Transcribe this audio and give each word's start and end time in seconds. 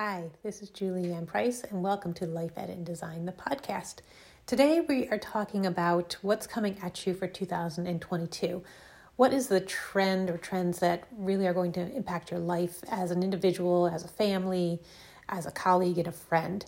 Hi, 0.00 0.30
this 0.44 0.62
is 0.62 0.70
Julie 0.70 1.12
Ann 1.12 1.26
Price, 1.26 1.64
and 1.64 1.82
welcome 1.82 2.14
to 2.14 2.24
Life 2.24 2.52
Edit 2.56 2.76
and 2.76 2.86
Design, 2.86 3.26
the 3.26 3.32
podcast. 3.32 3.96
Today, 4.46 4.78
we 4.78 5.08
are 5.08 5.18
talking 5.18 5.66
about 5.66 6.16
what's 6.22 6.46
coming 6.46 6.78
at 6.80 7.04
you 7.04 7.14
for 7.14 7.26
2022. 7.26 8.62
What 9.16 9.32
is 9.32 9.48
the 9.48 9.58
trend 9.58 10.30
or 10.30 10.38
trends 10.38 10.78
that 10.78 11.08
really 11.10 11.48
are 11.48 11.52
going 11.52 11.72
to 11.72 11.96
impact 11.96 12.30
your 12.30 12.38
life 12.38 12.78
as 12.88 13.10
an 13.10 13.24
individual, 13.24 13.88
as 13.88 14.04
a 14.04 14.08
family, 14.08 14.80
as 15.28 15.46
a 15.46 15.50
colleague, 15.50 15.98
and 15.98 16.06
a 16.06 16.12
friend? 16.12 16.64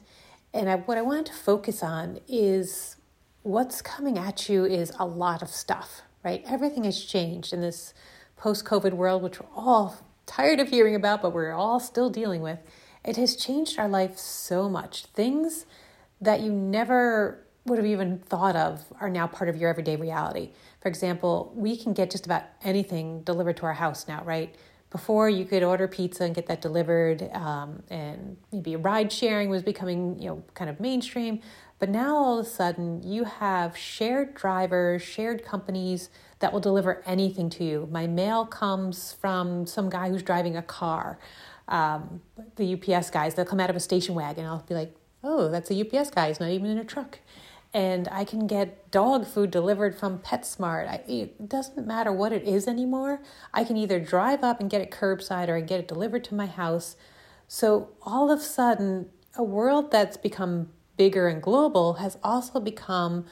And 0.52 0.68
I, 0.68 0.78
what 0.78 0.98
I 0.98 1.02
wanted 1.02 1.26
to 1.26 1.34
focus 1.34 1.84
on 1.84 2.18
is 2.26 2.96
what's 3.44 3.80
coming 3.80 4.18
at 4.18 4.48
you 4.48 4.64
is 4.64 4.92
a 4.98 5.06
lot 5.06 5.40
of 5.40 5.50
stuff, 5.50 6.02
right? 6.24 6.42
Everything 6.48 6.82
has 6.82 7.04
changed 7.04 7.52
in 7.52 7.60
this 7.60 7.94
post 8.36 8.64
COVID 8.64 8.94
world, 8.94 9.22
which 9.22 9.38
we're 9.38 9.46
all 9.54 9.98
tired 10.26 10.58
of 10.58 10.70
hearing 10.70 10.96
about, 10.96 11.22
but 11.22 11.32
we're 11.32 11.52
all 11.52 11.78
still 11.78 12.10
dealing 12.10 12.42
with. 12.42 12.58
It 13.04 13.16
has 13.16 13.36
changed 13.36 13.78
our 13.78 13.88
life 13.88 14.18
so 14.18 14.68
much. 14.68 15.06
Things 15.06 15.66
that 16.20 16.40
you 16.40 16.52
never 16.52 17.44
would 17.64 17.78
have 17.78 17.86
even 17.86 18.18
thought 18.18 18.56
of 18.56 18.84
are 19.00 19.08
now 19.08 19.26
part 19.26 19.48
of 19.48 19.56
your 19.56 19.70
everyday 19.70 19.96
reality. 19.96 20.50
For 20.80 20.88
example, 20.88 21.52
we 21.54 21.76
can 21.76 21.92
get 21.92 22.10
just 22.10 22.26
about 22.26 22.44
anything 22.62 23.22
delivered 23.22 23.56
to 23.58 23.66
our 23.66 23.74
house 23.74 24.08
now, 24.08 24.22
right? 24.24 24.54
Before 24.90 25.30
you 25.30 25.44
could 25.44 25.62
order 25.62 25.86
pizza 25.86 26.24
and 26.24 26.34
get 26.34 26.46
that 26.46 26.60
delivered, 26.60 27.30
um, 27.32 27.82
and 27.90 28.36
maybe 28.52 28.76
ride 28.76 29.12
sharing 29.12 29.48
was 29.48 29.62
becoming, 29.62 30.18
you 30.18 30.28
know, 30.28 30.42
kind 30.54 30.68
of 30.68 30.80
mainstream. 30.80 31.40
But 31.78 31.90
now 31.90 32.16
all 32.16 32.38
of 32.38 32.46
a 32.46 32.48
sudden, 32.48 33.02
you 33.02 33.24
have 33.24 33.76
shared 33.76 34.34
drivers, 34.34 35.00
shared 35.00 35.44
companies 35.44 36.10
that 36.40 36.52
will 36.52 36.60
deliver 36.60 37.02
anything 37.06 37.48
to 37.50 37.64
you. 37.64 37.88
My 37.90 38.06
mail 38.06 38.44
comes 38.44 39.12
from 39.12 39.66
some 39.66 39.88
guy 39.88 40.08
who's 40.08 40.22
driving 40.22 40.56
a 40.56 40.62
car 40.62 41.18
um, 41.70 42.20
the 42.56 42.74
UPS 42.74 43.10
guys. 43.10 43.34
They'll 43.34 43.44
come 43.44 43.60
out 43.60 43.70
of 43.70 43.76
a 43.76 43.80
station 43.80 44.14
wagon. 44.14 44.44
I'll 44.44 44.64
be 44.68 44.74
like, 44.74 44.94
oh, 45.24 45.48
that's 45.48 45.70
a 45.70 45.80
UPS 45.80 46.10
guy. 46.10 46.28
He's 46.28 46.40
not 46.40 46.50
even 46.50 46.66
in 46.70 46.78
a 46.78 46.84
truck. 46.84 47.20
And 47.72 48.08
I 48.10 48.24
can 48.24 48.48
get 48.48 48.90
dog 48.90 49.26
food 49.26 49.52
delivered 49.52 49.96
from 49.96 50.18
PetSmart. 50.18 50.88
I, 50.88 50.94
it 51.06 51.48
doesn't 51.48 51.86
matter 51.86 52.12
what 52.12 52.32
it 52.32 52.42
is 52.42 52.66
anymore. 52.66 53.22
I 53.54 53.62
can 53.62 53.76
either 53.76 54.00
drive 54.00 54.42
up 54.42 54.60
and 54.60 54.68
get 54.68 54.80
it 54.80 54.90
curbside 54.90 55.48
or 55.48 55.56
I 55.56 55.60
get 55.60 55.78
it 55.78 55.88
delivered 55.88 56.24
to 56.24 56.34
my 56.34 56.46
house. 56.46 56.96
So 57.46 57.90
all 58.02 58.30
of 58.30 58.40
a 58.40 58.42
sudden, 58.42 59.08
a 59.36 59.44
world 59.44 59.92
that's 59.92 60.16
become 60.16 60.70
bigger 60.96 61.28
and 61.28 61.40
global 61.40 61.94
has 61.94 62.18
also 62.24 62.58
become 62.58 63.24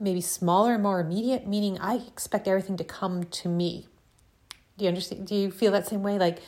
maybe 0.00 0.20
smaller 0.20 0.74
and 0.74 0.82
more 0.82 0.98
immediate, 0.98 1.46
meaning 1.46 1.78
I 1.78 1.96
expect 1.96 2.48
everything 2.48 2.76
to 2.78 2.84
come 2.84 3.24
to 3.24 3.48
me. 3.48 3.86
Do 4.76 4.84
you 4.84 4.88
understand? 4.88 5.26
Do 5.26 5.34
you 5.34 5.50
feel 5.50 5.70
that 5.72 5.86
same 5.86 6.02
way? 6.02 6.18
Like 6.18 6.40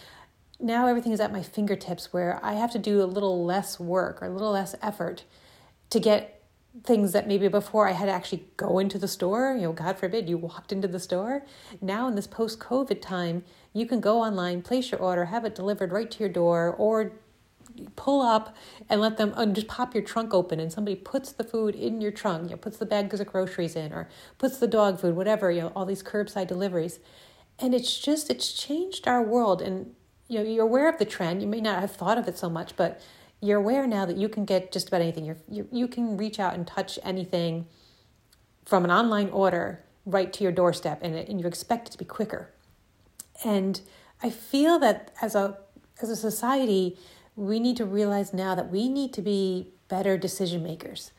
now 0.62 0.86
everything 0.86 1.12
is 1.12 1.20
at 1.20 1.32
my 1.32 1.42
fingertips 1.42 2.12
where 2.12 2.40
I 2.42 2.54
have 2.54 2.70
to 2.72 2.78
do 2.78 3.02
a 3.02 3.04
little 3.04 3.44
less 3.44 3.80
work 3.80 4.22
or 4.22 4.26
a 4.26 4.30
little 4.30 4.52
less 4.52 4.74
effort 4.80 5.24
to 5.90 6.00
get 6.00 6.42
things 6.84 7.12
that 7.12 7.28
maybe 7.28 7.48
before 7.48 7.88
I 7.88 7.92
had 7.92 8.06
to 8.06 8.12
actually 8.12 8.44
go 8.56 8.78
into 8.78 8.98
the 8.98 9.08
store, 9.08 9.54
you 9.54 9.62
know, 9.62 9.72
God 9.72 9.98
forbid 9.98 10.28
you 10.28 10.38
walked 10.38 10.72
into 10.72 10.88
the 10.88 11.00
store. 11.00 11.44
Now 11.80 12.08
in 12.08 12.14
this 12.14 12.26
post 12.26 12.60
COVID 12.60 13.02
time, 13.02 13.44
you 13.74 13.84
can 13.84 14.00
go 14.00 14.22
online, 14.22 14.62
place 14.62 14.90
your 14.90 15.00
order, 15.00 15.26
have 15.26 15.44
it 15.44 15.54
delivered 15.54 15.92
right 15.92 16.10
to 16.10 16.20
your 16.20 16.30
door, 16.30 16.74
or 16.78 17.12
pull 17.96 18.20
up 18.20 18.54
and 18.88 19.00
let 19.00 19.16
them 19.16 19.32
and 19.36 19.54
just 19.54 19.66
pop 19.68 19.94
your 19.94 20.02
trunk 20.02 20.32
open 20.34 20.60
and 20.60 20.72
somebody 20.72 20.94
puts 20.94 21.32
the 21.32 21.44
food 21.44 21.74
in 21.74 22.00
your 22.00 22.10
trunk, 22.10 22.44
you 22.44 22.50
know, 22.50 22.56
puts 22.56 22.78
the 22.78 22.86
bags 22.86 23.20
of 23.20 23.26
groceries 23.26 23.76
in 23.76 23.92
or 23.92 24.08
puts 24.38 24.58
the 24.58 24.66
dog 24.66 25.00
food, 25.00 25.16
whatever, 25.16 25.50
you 25.50 25.60
know, 25.60 25.72
all 25.74 25.84
these 25.84 26.02
curbside 26.02 26.48
deliveries. 26.48 27.00
And 27.58 27.74
it's 27.74 27.98
just 27.98 28.30
it's 28.30 28.52
changed 28.52 29.06
our 29.06 29.22
world 29.22 29.60
and 29.60 29.94
you 30.32 30.38
know 30.38 30.44
you're 30.44 30.64
aware 30.64 30.88
of 30.88 30.98
the 30.98 31.04
trend. 31.04 31.42
You 31.42 31.48
may 31.48 31.60
not 31.60 31.80
have 31.80 31.92
thought 31.92 32.18
of 32.18 32.26
it 32.26 32.38
so 32.38 32.48
much 32.48 32.74
but 32.76 33.00
you're 33.40 33.58
aware 33.58 33.86
now 33.86 34.06
that 34.06 34.16
you 34.16 34.28
can 34.28 34.44
get 34.44 34.72
just 34.72 34.88
about 34.88 35.00
anything. 35.00 35.24
You're, 35.24 35.36
you 35.48 35.68
you 35.70 35.86
can 35.88 36.16
reach 36.16 36.40
out 36.40 36.54
and 36.54 36.66
touch 36.66 36.98
anything 37.02 37.66
from 38.64 38.84
an 38.84 38.90
online 38.90 39.28
order 39.30 39.84
right 40.06 40.32
to 40.32 40.42
your 40.42 40.52
doorstep 40.52 41.00
and, 41.02 41.14
and 41.14 41.40
you 41.40 41.46
expect 41.46 41.88
it 41.88 41.92
to 41.92 41.98
be 41.98 42.04
quicker. 42.04 42.50
And 43.44 43.80
i 44.24 44.30
feel 44.30 44.78
that 44.78 45.10
as 45.20 45.34
a 45.34 45.58
as 46.00 46.08
a 46.08 46.16
society 46.16 46.96
we 47.34 47.58
need 47.58 47.76
to 47.76 47.84
realize 47.84 48.32
now 48.32 48.54
that 48.54 48.70
we 48.70 48.88
need 48.88 49.12
to 49.14 49.22
be 49.22 49.72
better 49.88 50.16
decision 50.16 50.62
makers. 50.62 51.12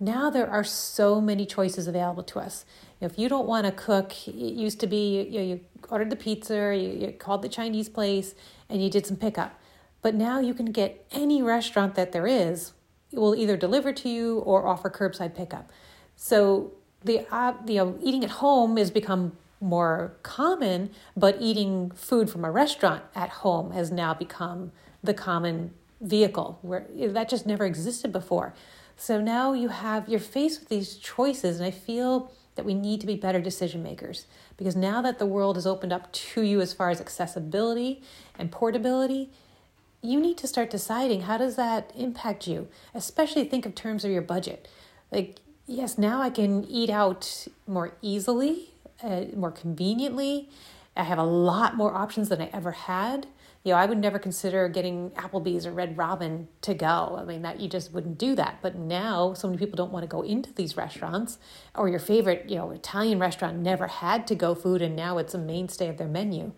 Now 0.00 0.30
there 0.30 0.48
are 0.48 0.64
so 0.64 1.20
many 1.20 1.46
choices 1.46 1.86
available 1.86 2.22
to 2.24 2.38
us. 2.38 2.64
If 3.04 3.18
you 3.18 3.28
don't 3.28 3.46
want 3.46 3.66
to 3.66 3.72
cook, 3.72 4.12
it 4.26 4.34
used 4.34 4.80
to 4.80 4.86
be 4.86 5.22
you, 5.22 5.38
know, 5.38 5.44
you 5.44 5.60
ordered 5.88 6.10
the 6.10 6.16
pizza, 6.16 6.76
you, 6.76 7.06
you 7.06 7.12
called 7.12 7.42
the 7.42 7.48
Chinese 7.48 7.88
place, 7.88 8.34
and 8.68 8.82
you 8.82 8.90
did 8.90 9.06
some 9.06 9.16
pickup. 9.16 9.60
But 10.02 10.14
now 10.14 10.38
you 10.38 10.54
can 10.54 10.66
get 10.66 11.06
any 11.12 11.42
restaurant 11.42 11.94
that 11.94 12.12
there 12.12 12.26
is. 12.26 12.72
It 13.12 13.18
will 13.18 13.34
either 13.34 13.56
deliver 13.56 13.92
to 13.92 14.08
you 14.08 14.38
or 14.40 14.66
offer 14.66 14.90
curbside 14.90 15.34
pickup. 15.34 15.70
So 16.16 16.72
the 17.02 17.26
uh, 17.30 17.54
you 17.66 17.76
know 17.76 17.98
eating 18.02 18.24
at 18.24 18.30
home 18.30 18.76
has 18.76 18.90
become 18.90 19.36
more 19.60 20.16
common, 20.22 20.90
but 21.16 21.36
eating 21.40 21.90
food 21.94 22.28
from 22.28 22.44
a 22.44 22.50
restaurant 22.50 23.04
at 23.14 23.30
home 23.30 23.70
has 23.72 23.90
now 23.90 24.12
become 24.12 24.72
the 25.02 25.14
common 25.14 25.72
vehicle 26.00 26.58
where 26.62 26.86
that 26.94 27.28
just 27.28 27.46
never 27.46 27.64
existed 27.64 28.12
before. 28.12 28.54
So 28.96 29.20
now 29.20 29.52
you 29.52 29.68
have 29.68 30.08
you're 30.08 30.20
faced 30.20 30.60
with 30.60 30.68
these 30.68 30.96
choices, 30.96 31.58
and 31.58 31.66
I 31.66 31.70
feel 31.70 32.30
that 32.56 32.64
we 32.64 32.74
need 32.74 33.00
to 33.00 33.06
be 33.06 33.16
better 33.16 33.40
decision 33.40 33.82
makers 33.82 34.26
because 34.56 34.76
now 34.76 35.02
that 35.02 35.18
the 35.18 35.26
world 35.26 35.56
has 35.56 35.66
opened 35.66 35.92
up 35.92 36.12
to 36.12 36.42
you 36.42 36.60
as 36.60 36.72
far 36.72 36.90
as 36.90 37.00
accessibility 37.00 38.02
and 38.38 38.50
portability, 38.52 39.30
you 40.02 40.20
need 40.20 40.36
to 40.38 40.46
start 40.46 40.70
deciding 40.70 41.22
how 41.22 41.38
does 41.38 41.56
that 41.56 41.90
impact 41.96 42.46
you. 42.46 42.68
Especially 42.94 43.44
think 43.44 43.66
of 43.66 43.74
terms 43.74 44.04
of 44.04 44.10
your 44.10 44.22
budget. 44.22 44.68
Like 45.10 45.36
yes, 45.66 45.98
now 45.98 46.20
I 46.20 46.30
can 46.30 46.64
eat 46.64 46.90
out 46.90 47.46
more 47.66 47.94
easily, 48.02 48.70
uh, 49.02 49.24
more 49.34 49.52
conveniently. 49.52 50.48
I 50.96 51.02
have 51.04 51.18
a 51.18 51.24
lot 51.24 51.76
more 51.76 51.94
options 51.94 52.28
than 52.28 52.40
I 52.40 52.50
ever 52.52 52.72
had 52.72 53.26
you 53.64 53.72
know, 53.72 53.78
I 53.78 53.86
would 53.86 53.98
never 53.98 54.18
consider 54.18 54.68
getting 54.68 55.10
Applebee's 55.12 55.64
or 55.64 55.72
Red 55.72 55.96
Robin 55.96 56.48
to 56.60 56.74
go. 56.74 57.16
I 57.18 57.24
mean, 57.24 57.40
that 57.42 57.60
you 57.60 57.68
just 57.68 57.94
wouldn't 57.94 58.18
do 58.18 58.34
that. 58.34 58.58
But 58.60 58.76
now, 58.76 59.32
so 59.32 59.48
many 59.48 59.58
people 59.58 59.76
don't 59.76 59.90
want 59.90 60.02
to 60.02 60.06
go 60.06 60.20
into 60.20 60.52
these 60.52 60.76
restaurants, 60.76 61.38
or 61.74 61.88
your 61.88 61.98
favorite, 61.98 62.44
you 62.48 62.56
know, 62.56 62.70
Italian 62.72 63.18
restaurant 63.18 63.56
never 63.56 63.86
had 63.86 64.26
to 64.26 64.34
go 64.34 64.54
food, 64.54 64.82
and 64.82 64.94
now 64.94 65.16
it's 65.16 65.32
a 65.32 65.38
mainstay 65.38 65.88
of 65.88 65.96
their 65.96 66.08
menu. 66.08 66.52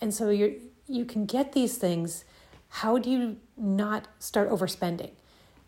And 0.00 0.12
so 0.12 0.28
you 0.28 0.60
you 0.86 1.06
can 1.06 1.24
get 1.24 1.52
these 1.52 1.78
things. 1.78 2.24
How 2.68 2.98
do 2.98 3.10
you 3.10 3.38
not 3.56 4.08
start 4.18 4.50
overspending? 4.50 5.12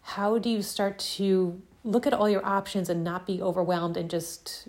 How 0.02 0.38
do 0.38 0.50
you 0.50 0.60
start 0.60 0.98
to 1.16 1.62
look 1.82 2.06
at 2.06 2.12
all 2.12 2.28
your 2.28 2.44
options 2.44 2.90
and 2.90 3.02
not 3.02 3.26
be 3.26 3.40
overwhelmed 3.40 3.96
and 3.96 4.10
just 4.10 4.68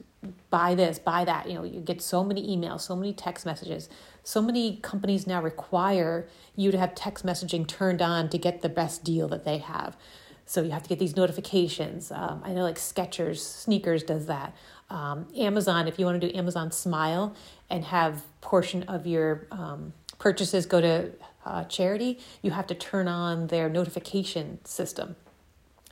buy 0.49 0.75
this, 0.75 0.99
buy 0.99 1.25
that? 1.25 1.47
You 1.47 1.55
know, 1.55 1.63
you 1.63 1.79
get 1.79 2.01
so 2.01 2.23
many 2.23 2.55
emails, 2.55 2.81
so 2.81 2.95
many 2.95 3.13
text 3.13 3.45
messages 3.45 3.89
so 4.29 4.43
many 4.43 4.77
companies 4.77 5.25
now 5.25 5.41
require 5.41 6.27
you 6.55 6.71
to 6.71 6.77
have 6.77 6.93
text 6.93 7.25
messaging 7.25 7.67
turned 7.67 7.99
on 7.99 8.29
to 8.29 8.37
get 8.37 8.61
the 8.61 8.69
best 8.69 9.03
deal 9.03 9.27
that 9.29 9.43
they 9.43 9.57
have. 9.57 9.97
So 10.45 10.61
you 10.61 10.69
have 10.69 10.83
to 10.83 10.89
get 10.89 10.99
these 10.99 11.15
notifications. 11.15 12.11
Um, 12.11 12.41
I 12.43 12.53
know 12.53 12.61
like 12.61 12.75
Skechers, 12.75 13.39
sneakers 13.39 14.03
does 14.03 14.27
that. 14.27 14.55
Um, 14.91 15.27
Amazon, 15.35 15.87
if 15.87 15.97
you 15.97 16.05
want 16.05 16.21
to 16.21 16.27
do 16.27 16.37
Amazon 16.37 16.71
Smile 16.71 17.35
and 17.71 17.85
have 17.85 18.23
portion 18.41 18.83
of 18.83 19.07
your 19.07 19.47
um, 19.51 19.93
purchases 20.19 20.67
go 20.67 20.79
to 20.79 21.11
uh, 21.45 21.63
charity, 21.63 22.19
you 22.43 22.51
have 22.51 22.67
to 22.67 22.75
turn 22.75 23.07
on 23.07 23.47
their 23.47 23.67
notification 23.67 24.63
system. 24.63 25.15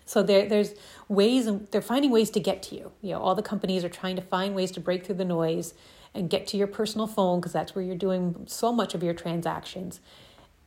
So 0.07 0.23
there, 0.23 0.47
there's 0.47 0.73
ways, 1.09 1.47
and 1.47 1.67
they're 1.67 1.81
finding 1.81 2.11
ways 2.11 2.29
to 2.31 2.39
get 2.39 2.63
to 2.63 2.75
you. 2.75 2.91
You 3.01 3.11
know, 3.11 3.19
all 3.19 3.35
the 3.35 3.43
companies 3.43 3.83
are 3.83 3.89
trying 3.89 4.15
to 4.15 4.21
find 4.21 4.55
ways 4.55 4.71
to 4.71 4.79
break 4.79 5.05
through 5.05 5.15
the 5.15 5.25
noise 5.25 5.73
and 6.13 6.29
get 6.29 6.47
to 6.47 6.57
your 6.57 6.67
personal 6.67 7.07
phone 7.07 7.39
because 7.39 7.51
that's 7.51 7.75
where 7.75 7.83
you're 7.83 7.95
doing 7.95 8.45
so 8.47 8.71
much 8.71 8.95
of 8.95 9.03
your 9.03 9.13
transactions. 9.13 9.99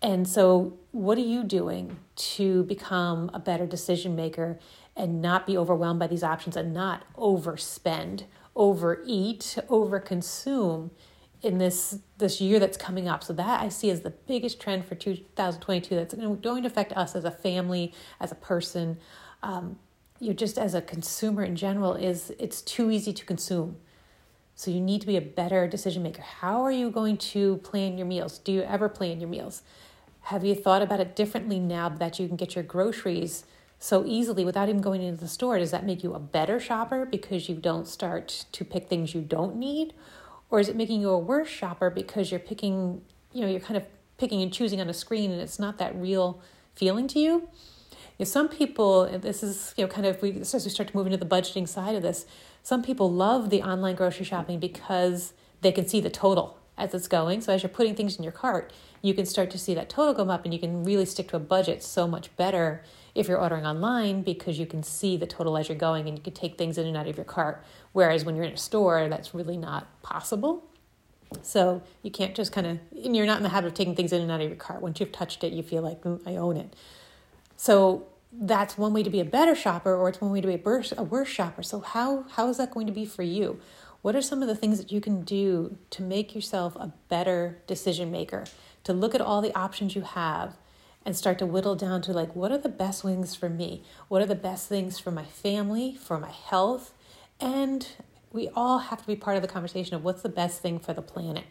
And 0.03 0.28
so, 0.28 0.78
what 0.93 1.19
are 1.19 1.23
you 1.23 1.43
doing 1.43 1.99
to 2.16 2.65
become 2.65 3.31
a 3.34 3.39
better 3.39 3.66
decision 3.66 4.15
maker 4.15 4.59
and 4.97 5.22
not 5.22 5.47
be 5.47 5.57
overwhelmed 5.57 6.01
by 6.01 6.07
these 6.07 6.22
options 6.22 6.57
and 6.57 6.72
not 6.72 7.04
overspend, 7.16 8.25
overeat, 8.54 9.59
overconsume 9.69 10.91
in 11.43 11.57
this 11.57 11.98
this 12.19 12.41
year 12.41 12.59
that's 12.59 12.78
coming 12.78 13.09
up? 13.09 13.25
So 13.25 13.33
that 13.34 13.63
I 13.63 13.69
see 13.69 13.91
as 13.91 14.01
the 14.01 14.10
biggest 14.10 14.60
trend 14.60 14.86
for 14.86 14.95
2022 14.95 15.95
that's 15.95 16.15
going 16.15 16.63
to 16.63 16.66
affect 16.66 16.93
us 16.93 17.15
as 17.15 17.25
a 17.25 17.31
family, 17.31 17.93
as 18.21 18.33
a 18.33 18.36
person, 18.36 18.98
um, 19.42 19.78
you 20.19 20.34
just 20.34 20.59
as 20.59 20.75
a 20.75 20.83
consumer 20.83 21.42
in 21.42 21.57
general. 21.57 21.95
Is 21.95 22.33
it's 22.39 22.60
too 22.63 22.91
easy 22.91 23.13
to 23.13 23.25
consume 23.25 23.77
so 24.60 24.71
you 24.71 24.81
need 24.83 25.01
to 25.01 25.07
be 25.07 25.16
a 25.16 25.22
better 25.22 25.66
decision 25.66 26.03
maker. 26.03 26.21
How 26.21 26.63
are 26.63 26.71
you 26.71 26.91
going 26.91 27.16
to 27.16 27.57
plan 27.65 27.97
your 27.97 28.07
meals? 28.07 28.37
Do 28.37 28.53
you 28.53 28.60
ever 28.60 28.91
plan 28.91 29.19
your 29.19 29.31
meals? 29.31 29.63
Have 30.25 30.45
you 30.45 30.54
thought 30.54 30.83
about 30.83 31.01
it 31.01 31.16
differently 31.16 31.59
now 31.59 31.89
that 31.89 32.19
you 32.19 32.28
can 32.28 32.37
get 32.37 32.54
your 32.54 32.63
groceries 32.63 33.45
so 33.78 34.04
easily 34.04 34.45
without 34.45 34.69
even 34.69 34.83
going 34.83 35.01
into 35.01 35.19
the 35.19 35.28
store? 35.28 35.59
Does 35.59 35.71
that 35.71 35.86
make 35.86 36.04
you 36.04 36.13
a 36.13 36.19
better 36.19 36.60
shopper 36.60 37.07
because 37.07 37.48
you 37.48 37.54
don't 37.54 37.89
start 37.89 38.45
to 38.53 38.63
pick 38.63 38.86
things 38.91 39.15
you 39.15 39.22
don't 39.22 39.57
need? 39.57 39.95
Or 40.51 40.60
is 40.60 40.69
it 40.69 40.77
making 40.77 41.01
you 41.01 41.09
a 41.09 41.19
worse 41.19 41.48
shopper 41.48 41.89
because 41.89 42.31
you're 42.31 42.39
picking, 42.39 43.01
you 43.33 43.41
know, 43.41 43.48
you're 43.48 43.60
kind 43.60 43.78
of 43.78 43.84
picking 44.19 44.43
and 44.43 44.53
choosing 44.53 44.78
on 44.78 44.91
a 44.91 44.93
screen 44.93 45.31
and 45.31 45.41
it's 45.41 45.59
not 45.59 45.78
that 45.78 45.97
real 45.97 46.43
feeling 46.75 47.09
to 47.09 47.19
you? 47.19 47.48
You 48.21 48.27
know, 48.27 48.28
some 48.28 48.51
people, 48.51 49.07
this 49.19 49.43
is 49.43 49.72
you 49.78 49.84
know 49.87 49.89
kind 49.89 50.07
of 50.07 50.21
we 50.21 50.33
as 50.41 50.53
we 50.53 50.71
start 50.71 50.91
to 50.91 50.95
move 50.95 51.07
into 51.07 51.17
the 51.17 51.25
budgeting 51.25 51.67
side 51.67 51.95
of 51.95 52.03
this, 52.03 52.27
some 52.63 52.83
people 52.83 53.11
love 53.11 53.49
the 53.49 53.63
online 53.63 53.95
grocery 53.95 54.27
shopping 54.27 54.59
because 54.59 55.33
they 55.63 55.72
can 55.72 55.89
see 55.89 56.03
the 56.03 56.11
total 56.11 56.59
as 56.77 56.93
it's 56.93 57.09
going. 57.09 57.41
So 57.41 57.55
as 57.55 57.63
you're 57.63 57.71
putting 57.71 57.95
things 57.95 58.19
in 58.19 58.22
your 58.22 58.33
cart, 58.33 58.75
you 59.01 59.15
can 59.15 59.25
start 59.25 59.51
to 59.53 59.59
see 59.59 59.72
that 59.72 59.89
total 59.89 60.13
go 60.13 60.31
up 60.31 60.45
and 60.45 60.53
you 60.53 60.61
can 60.61 60.84
really 60.84 61.07
stick 61.07 61.28
to 61.28 61.37
a 61.37 61.41
budget 61.41 61.83
so 61.83 62.07
much 62.07 62.37
better 62.37 62.83
if 63.15 63.27
you're 63.27 63.41
ordering 63.41 63.65
online 63.65 64.21
because 64.21 64.59
you 64.59 64.67
can 64.67 64.83
see 64.83 65.17
the 65.17 65.27
total 65.27 65.57
as 65.57 65.71
you're 65.71 65.78
going 65.78 66.07
and 66.07 66.19
you 66.19 66.22
can 66.22 66.34
take 66.34 66.59
things 66.59 66.77
in 66.77 66.87
and 66.87 66.99
out 66.99 67.09
of 67.09 67.17
your 67.17 67.25
cart. 67.25 67.65
Whereas 67.93 68.27
when 68.27 68.37
you're 68.37 68.45
in 68.45 68.53
a 68.53 68.59
store, 68.59 69.09
that's 69.09 69.34
really 69.34 69.57
not 69.57 70.03
possible. 70.03 70.63
So 71.41 71.83
you 72.03 72.11
can't 72.11 72.34
just 72.34 72.53
kind 72.53 72.67
of, 72.67 72.81
and 73.03 73.17
you're 73.17 73.25
not 73.25 73.39
in 73.39 73.45
the 73.45 73.49
habit 73.49 73.69
of 73.69 73.72
taking 73.72 73.97
things 73.97 74.13
in 74.13 74.21
and 74.21 74.31
out 74.31 74.43
of 74.43 74.49
your 74.49 74.57
cart. 74.57 74.83
Once 74.83 75.01
you've 75.01 75.11
touched 75.11 75.43
it, 75.43 75.55
you 75.55 75.63
feel 75.63 75.81
like, 75.81 76.03
mm, 76.03 76.21
I 76.27 76.37
own 76.37 76.59
it. 76.59 76.77
So 77.57 78.07
that's 78.32 78.78
one 78.78 78.92
way 78.92 79.03
to 79.03 79.10
be 79.10 79.21
a 79.21 79.24
better 79.24 79.54
shopper, 79.54 79.94
or 79.94 80.09
it's 80.09 80.21
one 80.21 80.30
way 80.30 80.41
to 80.41 80.47
be 80.47 80.54
a 80.54 80.59
worse, 80.59 80.92
a 80.97 81.03
worse 81.03 81.28
shopper. 81.28 81.62
So 81.62 81.80
how 81.80 82.24
how 82.32 82.48
is 82.48 82.59
that 82.59 82.71
going 82.71 82.86
to 82.86 82.92
be 82.92 83.04
for 83.04 83.22
you? 83.22 83.60
What 84.03 84.16
are 84.16 84.22
some 84.22 84.41
of 84.41 84.48
the 84.48 84.54
things 84.54 84.78
that 84.78 84.92
you 84.92 85.00
can 85.00 85.22
do 85.22 85.77
to 85.91 86.03
make 86.03 86.34
yourself 86.34 86.74
a 86.77 86.92
better 87.09 87.60
decision 87.66 88.10
maker? 88.10 88.44
To 88.84 88.92
look 88.92 89.15
at 89.15 89.21
all 89.21 89.42
the 89.42 89.54
options 89.54 89.94
you 89.94 90.03
have 90.03 90.56
and 91.04 91.16
start 91.16 91.38
to 91.38 91.47
whittle 91.47 91.74
down 91.74 92.03
to 92.03 92.12
like 92.12 92.34
what 92.34 92.53
are 92.53 92.59
the 92.59 92.68
best 92.68 93.03
things 93.03 93.34
for 93.34 93.48
me? 93.48 93.84
What 94.09 94.22
are 94.22 94.27
the 94.27 94.34
best 94.34 94.68
things 94.68 94.98
for 94.98 95.10
my 95.10 95.24
family, 95.24 95.97
for 95.97 96.18
my 96.18 96.30
health? 96.30 96.94
And 97.41 97.86
we 98.33 98.48
all 98.54 98.78
have 98.78 99.00
to 99.00 99.06
be 99.06 99.16
part 99.16 99.36
of 99.36 99.42
the 99.42 99.48
conversation 99.48 99.94
of 99.94 100.04
what's 100.04 100.22
the 100.22 100.28
best 100.28 100.62
thing 100.62 100.78
for 100.78 100.92
the 100.92 101.03
planet. 101.03 101.44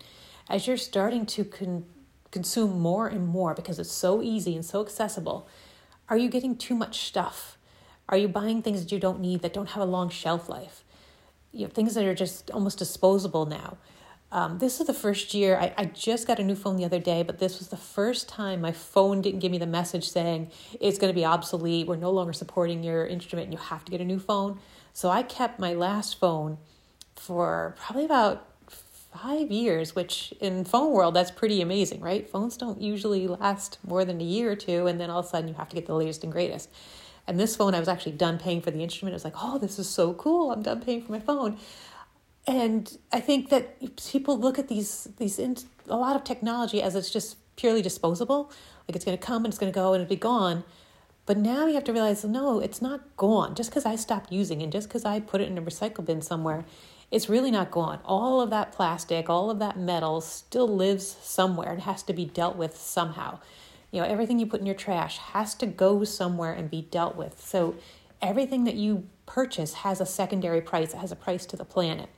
As 0.49 0.65
you're 0.65 0.77
starting 0.77 1.25
to 1.27 1.43
con- 1.43 1.85
consume 2.31 2.79
more 2.79 3.07
and 3.07 3.27
more 3.27 3.53
because 3.53 3.79
it's 3.79 3.91
so 3.91 4.21
easy 4.21 4.55
and 4.55 4.65
so 4.65 4.81
accessible, 4.81 5.47
are 6.09 6.17
you 6.17 6.29
getting 6.29 6.56
too 6.56 6.75
much 6.75 7.06
stuff? 7.06 7.57
Are 8.07 8.17
you 8.17 8.27
buying 8.27 8.61
things 8.61 8.81
that 8.83 8.91
you 8.91 9.00
don't 9.00 9.19
need 9.19 9.41
that 9.41 9.53
don't 9.53 9.69
have 9.69 9.83
a 9.83 9.85
long 9.85 10.09
shelf 10.09 10.50
life? 10.50 10.83
You 11.51 11.65
know, 11.65 11.69
things 11.69 11.94
that 11.95 12.06
are 12.06 12.15
just 12.15 12.50
almost 12.51 12.79
disposable 12.79 13.45
now. 13.45 13.77
Um, 14.31 14.59
this 14.59 14.79
is 14.79 14.85
the 14.85 14.94
first 14.94 15.33
year, 15.33 15.57
I, 15.57 15.73
I 15.75 15.85
just 15.85 16.27
got 16.27 16.39
a 16.39 16.44
new 16.44 16.56
phone 16.56 16.75
the 16.75 16.85
other 16.85 17.00
day, 17.00 17.23
but 17.23 17.39
this 17.39 17.57
was 17.57 17.69
the 17.69 17.77
first 17.77 18.29
time 18.29 18.61
my 18.61 18.71
phone 18.71 19.21
didn't 19.21 19.39
give 19.39 19.51
me 19.51 19.57
the 19.57 19.65
message 19.65 20.07
saying 20.07 20.51
it's 20.79 21.00
going 21.00 21.11
to 21.11 21.15
be 21.15 21.25
obsolete, 21.25 21.88
we're 21.88 21.95
no 21.95 22.11
longer 22.11 22.33
supporting 22.33 22.83
your 22.83 23.07
instrument, 23.07 23.45
and 23.45 23.53
you 23.53 23.59
have 23.59 23.83
to 23.85 23.91
get 23.91 24.01
a 24.01 24.06
new 24.06 24.19
phone. 24.19 24.59
So 24.94 25.09
I 25.09 25.23
kept 25.23 25.59
my 25.59 25.73
last 25.73 26.19
phone 26.19 26.59
for 27.15 27.75
probably 27.79 28.06
about 28.06 28.48
five 29.13 29.51
years, 29.51 29.95
which 29.95 30.33
in 30.39 30.65
phone 30.65 30.91
world, 30.91 31.15
that's 31.15 31.31
pretty 31.31 31.61
amazing, 31.61 32.00
right? 32.01 32.29
Phones 32.29 32.57
don't 32.57 32.81
usually 32.81 33.27
last 33.27 33.79
more 33.85 34.06
than 34.06 34.21
a 34.21 34.23
year 34.23 34.51
or 34.51 34.56
two, 34.56 34.88
and 34.88 35.00
then 35.00 35.09
all 35.09 35.19
of 35.19 35.25
a 35.25 35.29
sudden 35.29 35.47
you 35.47 35.56
have 35.56 35.69
to 35.69 35.75
get 35.75 35.88
the 35.88 35.95
latest 35.95 36.23
and 36.23 36.31
greatest. 36.31 36.69
And 37.27 37.39
this 37.39 37.56
phone, 37.56 37.75
I 37.75 37.79
was 37.79 37.88
actually 37.88 38.13
done 38.13 38.39
paying 38.39 38.61
for 38.61 38.71
the 38.71 38.81
instrument. 38.81 39.13
I 39.13 39.17
was 39.17 39.23
like, 39.23 39.35
oh, 39.38 39.59
this 39.59 39.77
is 39.77 39.88
so 39.88 40.13
cool. 40.13 40.51
I'm 40.51 40.63
done 40.63 40.81
paying 40.81 41.03
for 41.03 41.11
my 41.11 41.19
phone 41.19 41.57
and 42.50 42.97
I 43.11 43.19
think 43.19 43.50
that 43.50 43.95
people 44.11 44.38
look 44.38 44.57
at 44.57 44.67
these 44.67 45.07
these 45.17 45.38
in, 45.38 45.56
a 45.88 45.95
lot 45.95 46.15
of 46.15 46.23
technology 46.23 46.81
as 46.81 46.95
it's 46.95 47.11
just 47.11 47.38
purely 47.56 47.81
disposable, 47.81 48.51
like 48.88 48.95
it's 48.95 49.06
going 49.06 49.17
to 49.17 49.23
come 49.23 49.45
and 49.45 49.51
it's 49.51 49.59
going 49.59 49.71
to 49.71 49.75
go 49.75 49.94
and 49.94 50.01
it'll 50.01 50.09
be 50.09 50.15
gone. 50.15 50.63
But 51.27 51.38
now 51.38 51.67
you 51.67 51.75
have 51.75 51.83
to 51.83 51.94
realize, 51.94 52.23
no, 52.23 52.59
it's 52.59 52.81
not 52.81 53.15
gone. 53.17 53.53
Just 53.53 53.69
because 53.69 53.85
I 53.85 53.95
stopped 53.95 54.31
using 54.31 54.61
it, 54.61 54.71
just 54.71 54.88
because 54.88 55.06
I 55.06 55.19
put 55.19 55.41
it 55.41 55.47
in 55.47 55.59
a 55.59 55.61
recycle 55.61 56.03
bin 56.03 56.23
somewhere, 56.23 56.65
it's 57.11 57.29
really 57.29 57.51
not 57.51 57.71
gone. 57.71 58.00
All 58.06 58.39
of 58.41 58.50
that 58.51 58.71
plastic, 58.71 59.29
all 59.29 59.50
of 59.50 59.59
that 59.59 59.77
metal 59.77 60.21
still 60.21 60.67
lives 60.67 61.17
somewhere 61.21 61.71
and 61.71 61.81
has 61.81 62.03
to 62.03 62.13
be 62.13 62.25
dealt 62.25 62.56
with 62.56 62.77
somehow. 62.77 63.39
You 63.91 64.01
know, 64.01 64.07
everything 64.07 64.38
you 64.39 64.45
put 64.45 64.59
in 64.59 64.67
your 64.67 64.75
trash 64.75 65.17
has 65.17 65.56
to 65.56 65.65
go 65.65 66.03
somewhere 66.03 66.53
and 66.53 66.69
be 66.69 66.83
dealt 66.83 67.15
with. 67.15 67.44
So 67.44 67.75
everything 68.21 68.65
that 68.65 68.75
you 68.75 69.07
purchase 69.25 69.73
has 69.75 70.00
a 70.00 70.06
secondary 70.06 70.61
price, 70.61 70.94
it 70.94 70.97
has 70.97 71.11
a 71.11 71.15
price 71.15 71.45
to 71.47 71.57
the 71.57 71.65
planet. 71.65 72.09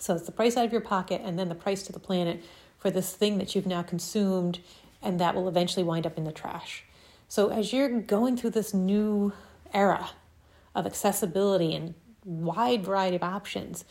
So 0.00 0.14
it's 0.14 0.26
the 0.26 0.32
price 0.32 0.56
out 0.56 0.64
of 0.64 0.72
your 0.72 0.80
pocket 0.80 1.22
and 1.24 1.38
then 1.38 1.48
the 1.48 1.54
price 1.54 1.82
to 1.84 1.92
the 1.92 2.00
planet 2.00 2.42
for 2.78 2.90
this 2.90 3.12
thing 3.12 3.38
that 3.38 3.54
you've 3.54 3.66
now 3.66 3.82
consumed 3.82 4.60
and 5.00 5.20
that 5.20 5.34
will 5.34 5.48
eventually 5.48 5.84
wind 5.84 6.06
up 6.06 6.18
in 6.18 6.24
the 6.24 6.32
trash. 6.32 6.84
So 7.28 7.50
as 7.50 7.72
you're 7.72 8.00
going 8.00 8.36
through 8.36 8.50
this 8.50 8.74
new 8.74 9.32
era 9.72 10.10
of 10.74 10.86
accessibility 10.86 11.74
and 11.74 11.94
wide 12.24 12.84
variety 12.84 13.16
of 13.16 13.22
options, 13.22 13.84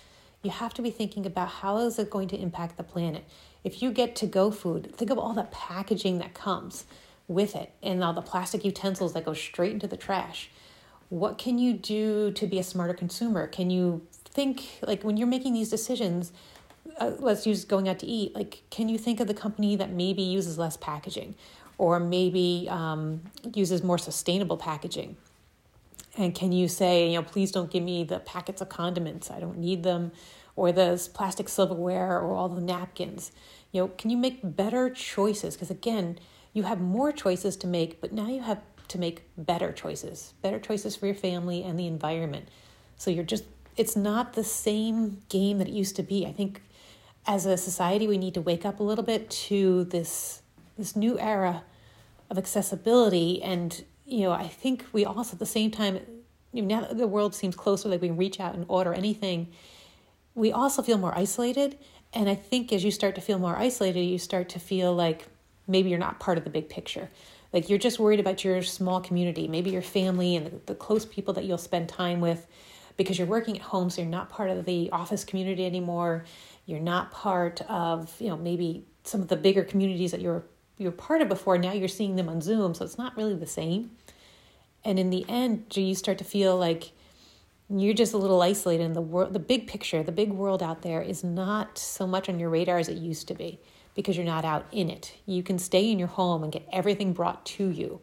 you 0.48 0.52
have 0.52 0.74
to 0.76 0.82
be 0.82 0.90
thinking 0.90 1.26
about 1.26 1.50
how 1.50 1.78
is 1.80 2.00
it 2.00 2.10
going 2.10 2.30
to 2.30 2.38
impact 2.38 2.78
the 2.78 2.84
planet. 2.84 3.26
If 3.66 3.82
you 3.82 3.92
get 3.92 4.16
to 4.18 4.26
go 4.26 4.50
food, 4.50 4.96
think 4.96 5.12
of 5.12 5.18
all 5.18 5.34
the 5.34 5.44
packaging 5.44 6.20
that 6.20 6.34
comes 6.34 6.86
with 7.28 7.54
it 7.54 7.74
and 7.84 8.02
all 8.02 8.14
the 8.14 8.22
plastic 8.22 8.64
utensils 8.64 9.12
that 9.12 9.26
go 9.26 9.34
straight 9.34 9.74
into 9.74 9.88
the 9.88 9.98
trash. 9.98 10.50
What 11.10 11.38
can 11.38 11.60
you 11.60 11.74
do 11.74 12.32
to 12.32 12.48
be 12.48 12.60
a 12.60 12.64
smarter 12.64 12.94
consumer? 12.94 13.46
Can 13.46 13.70
you 13.70 14.08
think 14.14 14.80
like 14.82 15.04
when 15.04 15.18
you're 15.18 15.28
making 15.28 15.52
these 15.52 15.70
decisions 15.70 16.32
uh, 16.98 17.12
let's 17.20 17.46
use 17.46 17.66
going 17.66 17.90
out 17.90 18.00
to 18.00 18.06
eat 18.06 18.34
like 18.34 18.64
can 18.70 18.88
you 18.88 18.98
think 18.98 19.20
of 19.20 19.28
the 19.28 19.34
company 19.34 19.76
that 19.76 19.90
maybe 19.92 20.22
uses 20.22 20.58
less 20.58 20.78
packaging 20.78 21.36
or 21.78 22.00
maybe 22.00 22.68
um, 22.70 23.22
uses 23.54 23.84
more 23.84 23.98
sustainable 23.98 24.56
packaging 24.56 25.18
and 26.18 26.34
can 26.34 26.52
you 26.52 26.68
say 26.68 27.10
you 27.10 27.16
know 27.16 27.24
please 27.24 27.52
don't 27.52 27.72
give 27.72 27.84
me 27.84 28.04
the 28.04 28.20
packets 28.20 28.62
of 28.62 28.70
condiments. 28.70 29.32
I 29.32 29.40
don't 29.40 29.58
need 29.58 29.84
them. 29.84 30.12
Or 30.56 30.72
the 30.72 31.08
plastic 31.14 31.50
silverware 31.50 32.20
or 32.20 32.34
all 32.34 32.50
the 32.50 32.62
napkins. 32.62 33.32
You 33.72 33.82
know 33.82 33.88
can 33.90 34.10
you 34.10 34.18
make 34.18 34.40
better 34.44 34.90
choices? 34.90 35.56
Because 35.56 35.70
again 35.70 36.20
you 36.54 36.64
have 36.64 36.82
more 36.82 37.12
choices 37.12 37.56
to 37.58 37.68
make 37.68 38.02
but 38.02 38.12
now 38.12 38.28
you 38.28 38.42
have 38.42 38.62
to 38.90 38.98
make 38.98 39.24
better 39.38 39.72
choices. 39.72 40.34
Better 40.42 40.60
choices 40.60 40.96
for 40.96 41.06
your 41.06 41.16
family 41.16 41.64
and 41.64 41.78
the 41.78 41.88
environment. 41.88 42.48
So 42.98 43.12
you're 43.12 43.24
just 43.24 43.46
it's 43.76 43.96
not 43.96 44.34
the 44.34 44.44
same 44.44 45.22
game 45.30 45.60
that 45.60 45.68
it 45.68 45.74
used 45.74 45.96
to 45.98 46.04
be. 46.04 46.26
I 46.26 46.34
think 46.34 46.62
as 47.28 47.46
a 47.46 47.58
society 47.58 48.08
we 48.08 48.18
need 48.18 48.34
to 48.34 48.42
wake 48.42 48.66
up 48.66 48.80
a 48.80 48.84
little 48.84 49.04
bit 49.04 49.30
to 49.30 49.84
this 49.86 50.42
this 50.78 50.96
new 50.96 51.20
era 51.20 51.64
of 52.30 52.38
accessibility 52.38 53.42
and 53.42 53.84
you 54.08 54.22
know 54.22 54.32
I 54.32 54.48
think 54.48 54.86
we 54.94 55.06
also 55.06 55.34
at 55.34 55.40
the 55.40 55.46
same 55.46 55.72
time 55.72 56.00
you 56.54 56.62
know, 56.62 56.68
now 56.68 56.82
that 56.82 56.98
the 56.98 57.08
world 57.08 57.36
seems 57.36 57.56
closer 57.56 57.90
like 57.90 58.02
we 58.02 58.08
can 58.08 58.18
reach 58.18 58.40
out 58.40 58.56
and 58.56 58.66
order 58.68 58.94
anything 58.94 59.48
we 60.34 60.52
also 60.52 60.82
feel 60.82 60.98
more 60.98 61.16
isolated 61.18 61.78
and 62.14 62.30
I 62.30 62.36
think 62.36 62.72
as 62.72 62.84
you 62.84 62.92
start 62.92 63.16
to 63.16 63.22
feel 63.22 63.40
more 63.40 63.58
isolated 63.58 64.02
you 64.02 64.18
start 64.18 64.50
to 64.50 64.60
feel 64.60 64.94
like 64.94 65.28
maybe 65.68 65.90
you're 65.90 66.00
not 66.00 66.20
part 66.20 66.38
of 66.38 66.44
the 66.44 66.50
big 66.50 66.70
picture 66.70 67.10
like 67.54 67.70
you're 67.70 67.80
just 67.80 68.00
worried 68.00 68.20
about 68.20 68.44
your 68.44 68.62
small 68.62 69.02
community 69.02 69.48
maybe 69.48 69.70
your 69.70 69.82
family 69.82 70.36
and 70.36 70.48
the, 70.48 70.52
the 70.68 70.76
close 70.76 71.06
people 71.06 71.34
that 71.34 71.44
you'll 71.46 71.58
spend 71.58 71.90
time 71.90 72.22
with 72.22 72.48
because 72.98 73.18
you're 73.18 73.28
working 73.28 73.56
at 73.56 73.62
home, 73.62 73.90
so 73.90 74.02
you're 74.02 74.12
not 74.12 74.30
part 74.30 74.50
of 74.50 74.66
the 74.66 74.90
office 74.92 75.24
community 75.24 75.66
anymore. 75.66 76.26
You're 76.66 76.80
not 76.80 77.12
part 77.12 77.62
of, 77.70 78.14
you 78.20 78.28
know, 78.28 78.38
maybe 78.38 78.84
some 79.04 79.22
of 79.22 79.30
the 79.30 79.38
bigger 79.38 79.64
communities 79.64 80.12
that 80.12 80.20
you're 80.20 80.44
you're 80.80 80.92
part 80.92 81.22
of 81.22 81.30
before. 81.30 81.58
Now 81.58 81.72
you're 81.72 81.88
seeing 81.88 82.18
them 82.18 82.30
on 82.30 82.42
Zoom, 82.42 82.74
so 82.74 82.84
it's 82.84 82.98
not 82.98 83.16
really 83.16 83.36
the 83.36 83.48
same. 83.48 83.92
And 84.88 84.98
in 84.98 85.10
the 85.10 85.26
end, 85.28 85.68
do 85.70 85.82
you 85.82 85.94
start 85.94 86.18
to 86.20 86.24
feel 86.24 86.58
like 86.58 86.92
you're 87.70 87.94
just 87.94 88.14
a 88.14 88.18
little 88.18 88.42
isolated 88.42 88.84
in 88.84 88.94
the 88.94 89.02
world 89.02 89.34
the 89.34 89.40
big 89.40 89.68
picture, 89.68 90.02
the 90.02 90.14
big 90.14 90.32
world 90.32 90.64
out 90.64 90.82
there 90.82 91.02
is 91.02 91.24
not 91.24 91.78
so 91.78 92.08
much 92.08 92.30
on 92.30 92.40
your 92.40 92.50
radar 92.50 92.78
as 92.78 92.88
it 92.88 92.98
used 92.98 93.28
to 93.28 93.34
be 93.34 93.60
because 93.94 94.16
you're 94.16 94.26
not 94.26 94.46
out 94.46 94.66
in 94.72 94.90
it. 94.90 95.14
You 95.26 95.44
can 95.44 95.60
stay 95.60 95.92
in 95.92 96.00
your 96.00 96.08
home 96.08 96.42
and 96.42 96.54
get 96.54 96.66
everything 96.72 97.12
brought 97.12 97.46
to 97.48 97.68
you. 97.68 98.00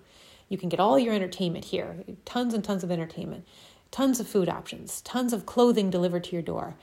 You 0.51 0.59
can 0.59 0.69
get 0.69 0.79
all 0.79 0.99
your 0.99 1.15
entertainment 1.15 1.65
here, 1.65 1.97
tons 2.27 2.53
and 2.53 2.63
tons 2.63 2.85
of 2.85 2.91
entertainment 2.91 3.47
tons 3.95 4.19
of 4.19 4.27
food 4.27 4.49
options, 4.49 5.01
tons 5.03 5.33
of 5.33 5.47
clothing 5.47 5.89
delivered 5.89 6.25
to 6.25 6.33
your 6.33 6.43
door. 6.43 6.75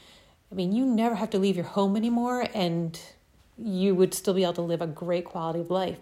I 0.49 0.55
mean, 0.55 0.71
you 0.71 0.85
never 0.85 1.15
have 1.15 1.29
to 1.31 1.39
leave 1.39 1.57
your 1.57 1.65
home 1.65 1.97
anymore 1.97 2.47
and 2.53 2.97
you 3.57 3.93
would 3.95 4.13
still 4.13 4.33
be 4.33 4.43
able 4.43 4.53
to 4.53 4.61
live 4.61 4.81
a 4.81 4.87
great 4.87 5.25
quality 5.25 5.59
of 5.59 5.69
life. 5.69 5.97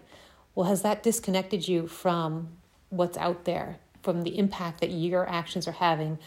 Well, 0.54 0.68
has 0.68 0.82
that 0.82 1.02
disconnected 1.02 1.66
you 1.66 1.88
from 1.88 2.50
what's 2.90 3.18
out 3.18 3.44
there, 3.44 3.78
from 4.02 4.22
the 4.22 4.38
impact 4.38 4.80
that 4.80 4.90
your 4.90 5.28
actions 5.28 5.68
are 5.68 5.72
having 5.72 6.18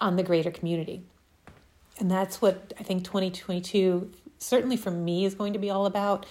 on 0.00 0.16
the 0.16 0.22
greater 0.22 0.50
community? 0.50 1.02
And 1.98 2.10
that's 2.10 2.42
what 2.42 2.72
I 2.78 2.82
think 2.82 3.04
2022 3.04 4.10
certainly 4.42 4.76
for 4.76 4.90
me 4.90 5.24
is 5.24 5.34
going 5.34 5.52
to 5.52 5.58
be 5.58 5.70
all 5.70 5.86
about 5.86 6.26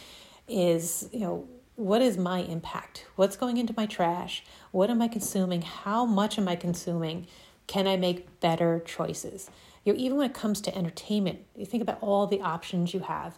is, 0.47 1.09
you 1.11 1.19
know, 1.19 1.47
what 1.75 2.01
is 2.01 2.17
my 2.17 2.39
impact? 2.39 3.05
What's 3.15 3.37
going 3.37 3.57
into 3.57 3.73
my 3.75 3.85
trash? 3.85 4.43
What 4.71 4.89
am 4.89 5.01
I 5.01 5.07
consuming? 5.07 5.61
How 5.61 6.05
much 6.05 6.37
am 6.37 6.47
I 6.47 6.55
consuming? 6.55 7.25
Can 7.67 7.87
I 7.87 7.97
make 7.97 8.39
better 8.39 8.81
choices? 8.85 9.49
You 9.83 9.93
know, 9.93 9.99
even 9.99 10.17
when 10.17 10.29
it 10.29 10.33
comes 10.35 10.61
to 10.61 10.77
entertainment, 10.77 11.39
you 11.55 11.65
think 11.65 11.81
about 11.81 11.97
all 12.01 12.27
the 12.27 12.41
options 12.41 12.93
you 12.93 12.99
have. 12.99 13.37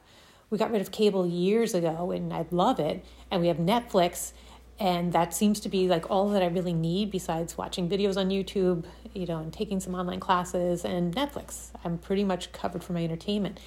We 0.50 0.58
got 0.58 0.72
rid 0.72 0.82
of 0.82 0.92
cable 0.92 1.26
years 1.26 1.74
ago 1.74 2.12
and 2.12 2.34
I 2.34 2.46
love 2.52 2.80
it. 2.80 3.06
And 3.32 3.42
we 3.42 3.48
have 3.48 3.58
Netflix, 3.58 4.34
and 4.84 5.14
that 5.14 5.34
seems 5.34 5.62
to 5.62 5.70
be 5.70 5.88
like 5.88 6.12
all 6.12 6.28
that 6.32 6.44
I 6.44 6.48
really 6.48 6.74
need 6.74 7.10
besides 7.10 7.58
watching 7.58 7.88
videos 7.88 8.18
on 8.18 8.28
YouTube, 8.28 8.84
you 9.14 9.26
know, 9.26 9.38
and 9.40 9.54
taking 9.54 9.80
some 9.80 9.96
online 9.96 10.20
classes 10.20 10.84
and 10.84 11.16
Netflix. 11.16 11.70
I'm 11.86 11.98
pretty 11.98 12.26
much 12.26 12.52
covered 12.52 12.84
for 12.84 12.92
my 12.92 13.02
entertainment. 13.02 13.62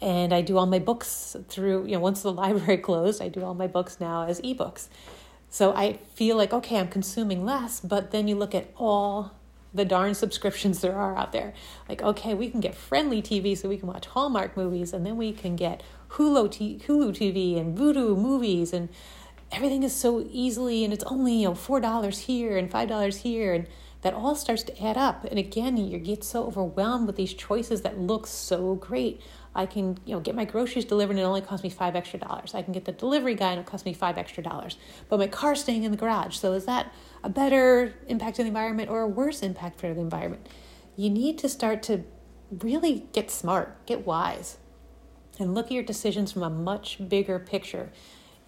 And 0.00 0.34
I 0.34 0.40
do 0.40 0.58
all 0.58 0.66
my 0.66 0.80
books 0.80 1.36
through, 1.48 1.86
you 1.86 1.92
know, 1.92 2.00
once 2.00 2.22
the 2.22 2.32
library 2.44 2.78
closed, 2.78 3.22
I 3.22 3.28
do 3.28 3.44
all 3.44 3.54
my 3.54 3.68
books 3.68 4.00
now 4.00 4.24
as 4.26 4.40
ebooks. 4.40 4.88
So 5.48 5.72
I 5.76 6.00
feel 6.14 6.36
like, 6.36 6.52
okay, 6.52 6.80
I'm 6.80 6.88
consuming 6.88 7.44
less, 7.44 7.78
but 7.78 8.10
then 8.10 8.26
you 8.26 8.34
look 8.34 8.52
at 8.52 8.68
all 8.76 9.30
the 9.72 9.84
darn 9.84 10.12
subscriptions 10.12 10.80
there 10.82 10.96
are 10.96 11.16
out 11.16 11.30
there. 11.30 11.54
Like, 11.88 12.02
okay, 12.02 12.34
we 12.34 12.50
can 12.50 12.58
get 12.58 12.74
Frndly 12.74 13.22
TV 13.22 13.56
so 13.56 13.68
we 13.68 13.76
can 13.78 13.86
watch 13.86 14.06
Hallmark 14.06 14.56
movies, 14.56 14.92
and 14.92 15.06
then 15.06 15.16
we 15.16 15.32
can 15.32 15.54
get 15.54 15.84
Hulu, 16.10 16.80
Hulu 16.80 17.16
TV 17.16 17.60
and 17.60 17.78
Vudu 17.78 18.16
movies, 18.18 18.72
and 18.72 18.88
everything 19.52 19.82
is 19.82 19.94
so 19.94 20.26
easily, 20.30 20.84
and 20.84 20.92
it's 20.92 21.04
only 21.04 21.34
you 21.34 21.48
know 21.48 21.54
four 21.54 21.80
dollars 21.80 22.20
here 22.20 22.56
and 22.56 22.70
five 22.70 22.88
dollars 22.88 23.18
here, 23.18 23.54
and 23.54 23.66
that 24.02 24.14
all 24.14 24.34
starts 24.34 24.62
to 24.64 24.84
add 24.84 24.96
up. 24.96 25.24
And 25.24 25.38
again, 25.38 25.76
you 25.76 25.98
get 25.98 26.22
so 26.22 26.46
overwhelmed 26.46 27.06
with 27.06 27.16
these 27.16 27.34
choices 27.34 27.82
that 27.82 27.98
look 27.98 28.26
so 28.26 28.76
great. 28.76 29.20
I 29.54 29.66
can, 29.66 29.98
you 30.04 30.14
know, 30.14 30.20
get 30.20 30.36
my 30.36 30.44
groceries 30.44 30.84
delivered 30.84 31.12
and 31.12 31.20
it 31.20 31.24
only 31.24 31.40
costs 31.40 31.64
me 31.64 31.70
five 31.70 31.96
extra 31.96 32.20
dollars. 32.20 32.54
I 32.54 32.62
can 32.62 32.72
get 32.72 32.84
the 32.84 32.92
delivery 32.92 33.34
guy 33.34 33.50
and 33.50 33.60
it 33.60 33.66
costs 33.66 33.84
me 33.84 33.92
five 33.92 34.16
extra 34.16 34.42
dollars. 34.42 34.76
But 35.08 35.18
my 35.18 35.26
car's 35.26 35.60
staying 35.62 35.82
in 35.82 35.90
the 35.90 35.96
garage. 35.96 36.36
So 36.36 36.52
is 36.52 36.64
that 36.66 36.92
a 37.24 37.28
better 37.28 37.94
impact 38.06 38.38
on 38.38 38.44
the 38.44 38.48
environment 38.48 38.88
or 38.88 39.00
a 39.00 39.08
worse 39.08 39.42
impact 39.42 39.80
for 39.80 39.92
the 39.92 40.00
environment? 40.00 40.46
You 40.94 41.10
need 41.10 41.38
to 41.38 41.48
start 41.48 41.82
to 41.84 42.04
really 42.52 43.06
get 43.12 43.32
smart, 43.32 43.84
get 43.84 44.06
wise, 44.06 44.58
and 45.40 45.54
look 45.54 45.66
at 45.66 45.72
your 45.72 45.82
decisions 45.82 46.30
from 46.30 46.42
a 46.42 46.50
much 46.50 47.08
bigger 47.08 47.40
picture 47.40 47.90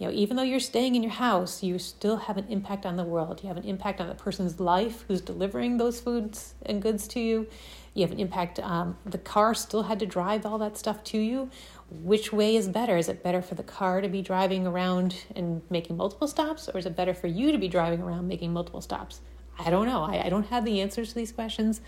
you 0.01 0.07
know, 0.07 0.13
even 0.13 0.35
though 0.35 0.41
you're 0.41 0.59
staying 0.59 0.95
in 0.95 1.03
your 1.03 1.11
house, 1.11 1.61
you 1.61 1.77
still 1.77 2.17
have 2.17 2.35
an 2.35 2.47
impact 2.49 2.87
on 2.87 2.95
the 2.95 3.03
world. 3.03 3.41
You 3.43 3.49
have 3.49 3.57
an 3.57 3.65
impact 3.65 4.01
on 4.01 4.07
the 4.07 4.15
person's 4.15 4.59
life 4.59 5.05
who's 5.07 5.21
delivering 5.21 5.77
those 5.77 6.01
foods 6.01 6.55
and 6.65 6.81
goods 6.81 7.07
to 7.09 7.19
you. 7.19 7.45
You 7.93 8.01
have 8.01 8.11
an 8.11 8.19
impact. 8.19 8.59
Um, 8.61 8.97
the 9.05 9.19
car 9.19 9.53
still 9.53 9.83
had 9.83 9.99
to 9.99 10.07
drive 10.07 10.43
all 10.43 10.57
that 10.57 10.75
stuff 10.75 11.03
to 11.03 11.19
you. 11.19 11.51
Which 11.91 12.33
way 12.33 12.55
is 12.55 12.67
better? 12.67 12.97
Is 12.97 13.09
it 13.09 13.21
better 13.21 13.43
for 13.43 13.53
the 13.53 13.61
car 13.61 14.01
to 14.01 14.09
be 14.09 14.23
driving 14.23 14.65
around 14.65 15.23
and 15.35 15.61
making 15.69 15.97
multiple 15.97 16.27
stops, 16.27 16.67
or 16.67 16.79
is 16.79 16.87
it 16.87 16.95
better 16.95 17.13
for 17.13 17.27
you 17.27 17.51
to 17.51 17.59
be 17.59 17.67
driving 17.67 18.01
around 18.01 18.27
making 18.27 18.51
multiple 18.53 18.81
stops? 18.81 19.21
I 19.59 19.69
don't 19.69 19.85
know. 19.85 20.01
I, 20.01 20.25
I 20.25 20.29
don't 20.29 20.47
have 20.47 20.65
the 20.65 20.81
answers 20.81 21.09
to 21.09 21.15
these 21.15 21.31
questions. 21.31 21.79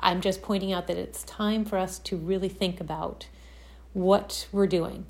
I'm 0.00 0.20
just 0.20 0.42
pointing 0.42 0.72
out 0.72 0.88
that 0.88 0.96
it's 0.96 1.22
time 1.22 1.64
for 1.64 1.78
us 1.78 2.00
to 2.00 2.16
really 2.16 2.48
think 2.48 2.80
about 2.80 3.28
what 3.92 4.48
we're 4.50 4.66
doing 4.66 5.06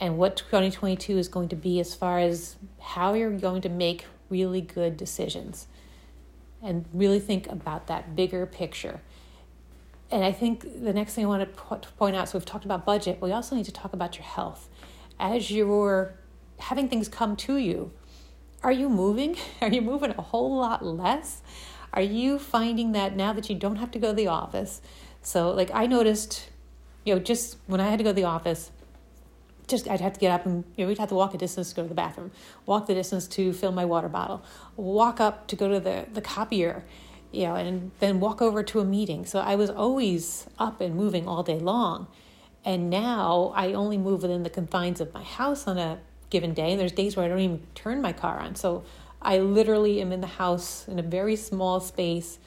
and 0.00 0.18
what 0.18 0.36
2022 0.36 1.18
is 1.18 1.28
going 1.28 1.48
to 1.48 1.56
be 1.56 1.80
as 1.80 1.94
far 1.94 2.18
as 2.18 2.56
how 2.80 3.14
you're 3.14 3.30
going 3.30 3.62
to 3.62 3.68
make 3.68 4.06
really 4.28 4.60
good 4.60 4.96
decisions 4.96 5.66
and 6.62 6.84
really 6.92 7.20
think 7.20 7.46
about 7.48 7.86
that 7.86 8.16
bigger 8.16 8.46
picture. 8.46 9.00
And 10.10 10.24
I 10.24 10.32
think 10.32 10.82
the 10.82 10.92
next 10.92 11.14
thing 11.14 11.24
I 11.24 11.28
want 11.28 11.42
to 11.42 11.88
point 11.98 12.16
out 12.16 12.28
so 12.28 12.38
we've 12.38 12.44
talked 12.44 12.64
about 12.64 12.84
budget, 12.84 13.20
we 13.20 13.32
also 13.32 13.56
need 13.56 13.64
to 13.66 13.72
talk 13.72 13.92
about 13.92 14.16
your 14.16 14.24
health. 14.24 14.68
As 15.18 15.50
you're 15.50 16.14
having 16.58 16.88
things 16.88 17.08
come 17.08 17.36
to 17.36 17.56
you, 17.56 17.92
are 18.62 18.72
you 18.72 18.88
moving? 18.88 19.36
Are 19.60 19.68
you 19.68 19.82
moving 19.82 20.10
a 20.10 20.22
whole 20.22 20.56
lot 20.56 20.82
less? 20.82 21.42
Are 21.92 22.02
you 22.02 22.38
finding 22.38 22.92
that 22.92 23.14
now 23.14 23.32
that 23.34 23.50
you 23.50 23.54
don't 23.54 23.76
have 23.76 23.90
to 23.90 23.98
go 23.98 24.08
to 24.08 24.14
the 24.14 24.26
office? 24.26 24.80
So, 25.20 25.50
like, 25.50 25.70
I 25.74 25.86
noticed, 25.86 26.48
you 27.04 27.14
know, 27.14 27.20
just 27.20 27.58
when 27.66 27.80
I 27.80 27.90
had 27.90 27.98
to 27.98 28.04
go 28.04 28.10
to 28.10 28.14
the 28.14 28.24
office, 28.24 28.70
just 29.66 29.88
I'd 29.88 30.00
have 30.00 30.14
to 30.14 30.20
get 30.20 30.30
up 30.30 30.46
and 30.46 30.64
you 30.76 30.84
know 30.84 30.88
we'd 30.88 30.98
have 30.98 31.08
to 31.08 31.14
walk 31.14 31.34
a 31.34 31.38
distance 31.38 31.70
to 31.70 31.76
go 31.76 31.82
to 31.82 31.88
the 31.88 31.94
bathroom, 31.94 32.30
walk 32.66 32.86
the 32.86 32.94
distance 32.94 33.26
to 33.28 33.52
fill 33.52 33.72
my 33.72 33.84
water 33.84 34.08
bottle, 34.08 34.42
walk 34.76 35.20
up 35.20 35.46
to 35.48 35.56
go 35.56 35.68
to 35.68 35.80
the 35.80 36.06
the 36.12 36.20
copier, 36.20 36.84
you 37.32 37.44
know, 37.44 37.54
and 37.54 37.90
then 38.00 38.20
walk 38.20 38.40
over 38.40 38.62
to 38.62 38.80
a 38.80 38.84
meeting. 38.84 39.26
So 39.26 39.40
I 39.40 39.56
was 39.56 39.70
always 39.70 40.46
up 40.58 40.80
and 40.80 40.94
moving 40.94 41.26
all 41.26 41.42
day 41.42 41.58
long. 41.58 42.06
And 42.64 42.88
now 42.88 43.52
I 43.54 43.72
only 43.74 43.98
move 43.98 44.22
within 44.22 44.42
the 44.42 44.50
confines 44.50 45.00
of 45.00 45.12
my 45.12 45.22
house 45.22 45.66
on 45.66 45.76
a 45.76 45.98
given 46.30 46.54
day. 46.54 46.70
And 46.70 46.80
there's 46.80 46.92
days 46.92 47.16
where 47.16 47.26
I 47.26 47.28
don't 47.28 47.40
even 47.40 47.66
turn 47.74 48.00
my 48.00 48.12
car 48.12 48.38
on. 48.38 48.54
So 48.54 48.84
I 49.20 49.38
literally 49.38 50.00
am 50.00 50.12
in 50.12 50.20
the 50.20 50.26
house 50.26 50.88
in 50.88 50.98
a 50.98 51.02
very 51.02 51.36
small 51.36 51.80
space. 51.80 52.38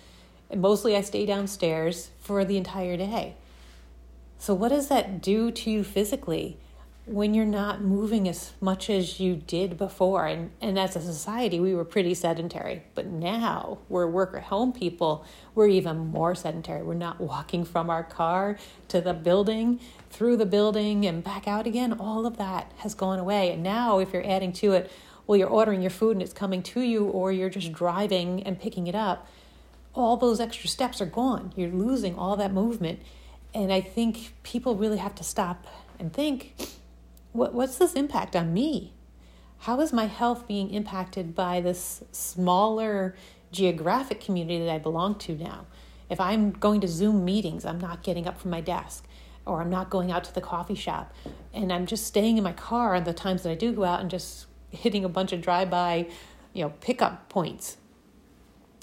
And 0.50 0.62
mostly 0.62 0.95
I 0.95 1.01
stay 1.01 1.25
downstairs 1.25 2.09
for 2.19 2.43
the 2.45 2.57
entire 2.57 2.97
day. 2.97 3.36
So, 4.39 4.53
what 4.53 4.69
does 4.69 4.88
that 4.88 5.21
do 5.21 5.51
to 5.51 5.69
you 5.69 5.83
physically? 5.83 6.57
When 7.07 7.33
you're 7.33 7.45
not 7.45 7.81
moving 7.81 8.27
as 8.27 8.51
much 8.59 8.89
as 8.89 9.17
you 9.17 9.37
did 9.37 9.77
before. 9.77 10.27
And, 10.27 10.51
and 10.59 10.77
as 10.77 10.95
a 10.97 11.01
society, 11.01 11.59
we 11.59 11.73
were 11.73 11.85
pretty 11.85 12.13
sedentary. 12.13 12.83
But 12.95 13.07
now 13.07 13.77
we're 13.87 14.07
work 14.07 14.35
at 14.35 14.43
home 14.43 14.73
people, 14.73 15.25
we're 15.55 15.69
even 15.69 15.97
more 15.97 16.35
sedentary. 16.35 16.83
We're 16.83 16.95
not 16.95 17.21
walking 17.21 17.63
from 17.63 17.89
our 17.89 18.03
car 18.03 18.57
to 18.89 18.99
the 18.99 19.13
building, 19.13 19.79
through 20.09 20.37
the 20.37 20.45
building, 20.45 21.05
and 21.05 21.23
back 21.23 21.47
out 21.47 21.65
again. 21.65 21.93
All 21.93 22.25
of 22.25 22.37
that 22.37 22.73
has 22.79 22.93
gone 22.93 23.19
away. 23.19 23.53
And 23.53 23.63
now, 23.63 23.99
if 23.99 24.11
you're 24.11 24.27
adding 24.27 24.51
to 24.53 24.73
it, 24.73 24.91
well, 25.25 25.37
you're 25.37 25.49
ordering 25.49 25.81
your 25.81 25.91
food 25.91 26.11
and 26.11 26.21
it's 26.21 26.33
coming 26.33 26.61
to 26.63 26.81
you, 26.81 27.05
or 27.05 27.31
you're 27.31 27.49
just 27.49 27.71
driving 27.71 28.43
and 28.43 28.59
picking 28.59 28.87
it 28.87 28.95
up, 28.95 29.27
all 29.93 30.17
those 30.17 30.39
extra 30.39 30.69
steps 30.69 31.01
are 31.01 31.05
gone. 31.05 31.53
You're 31.55 31.71
losing 31.71 32.17
all 32.17 32.35
that 32.35 32.53
movement. 32.53 32.99
And 33.53 33.71
I 33.71 33.81
think 33.81 34.33
people 34.43 34.75
really 34.75 34.97
have 34.97 35.15
to 35.15 35.23
stop 35.23 35.65
and 35.99 36.13
think 36.13 36.53
what, 37.38 37.53
what's 37.53 37.77
this 37.77 37.94
impact 37.94 38.36
on 38.36 38.51
me? 38.51 38.94
How 39.60 39.79
is 39.79 39.94
my 39.94 40.08
health 40.08 40.48
being 40.48 40.72
impacted 40.72 41.36
by 41.36 41.62
this 41.62 42.03
smaller 42.12 43.15
geographic 43.51 44.20
community 44.20 44.65
that 44.65 44.74
I 44.74 44.79
belong 44.79 45.15
to 45.20 45.36
now? 45.36 45.67
If 46.10 46.20
I'm 46.20 46.51
going 46.51 46.82
to 46.82 46.88
Zoom 46.88 47.24
meetings, 47.24 47.63
I'm 47.63 47.79
not 47.79 48.01
getting 48.01 48.27
up 48.27 48.41
from 48.41 48.50
my 48.50 48.62
desk 48.62 49.06
or 49.46 49.62
I'm 49.62 49.70
not 49.70 49.91
going 49.91 50.12
out 50.12 50.24
to 50.24 50.34
the 50.34 50.41
coffee 50.41 50.75
shop 50.75 51.13
and 51.53 51.72
I'm 51.72 51.86
just 51.86 52.08
staying 52.08 52.38
in 52.38 52.44
my 52.44 52.53
car 52.53 52.96
on 52.96 53.03
the 53.03 53.13
times 53.13 53.44
that 53.44 53.51
I 53.51 53.56
do 53.56 53.72
go 53.72 53.84
out 53.84 54.01
and 54.01 54.10
just 54.10 54.48
hitting 54.72 55.06
a 55.06 55.10
bunch 55.10 55.32
of 55.32 55.41
drive-by, 55.41 56.08
you 56.53 56.63
know, 56.63 56.74
pickup 56.82 57.29
points. 57.29 57.77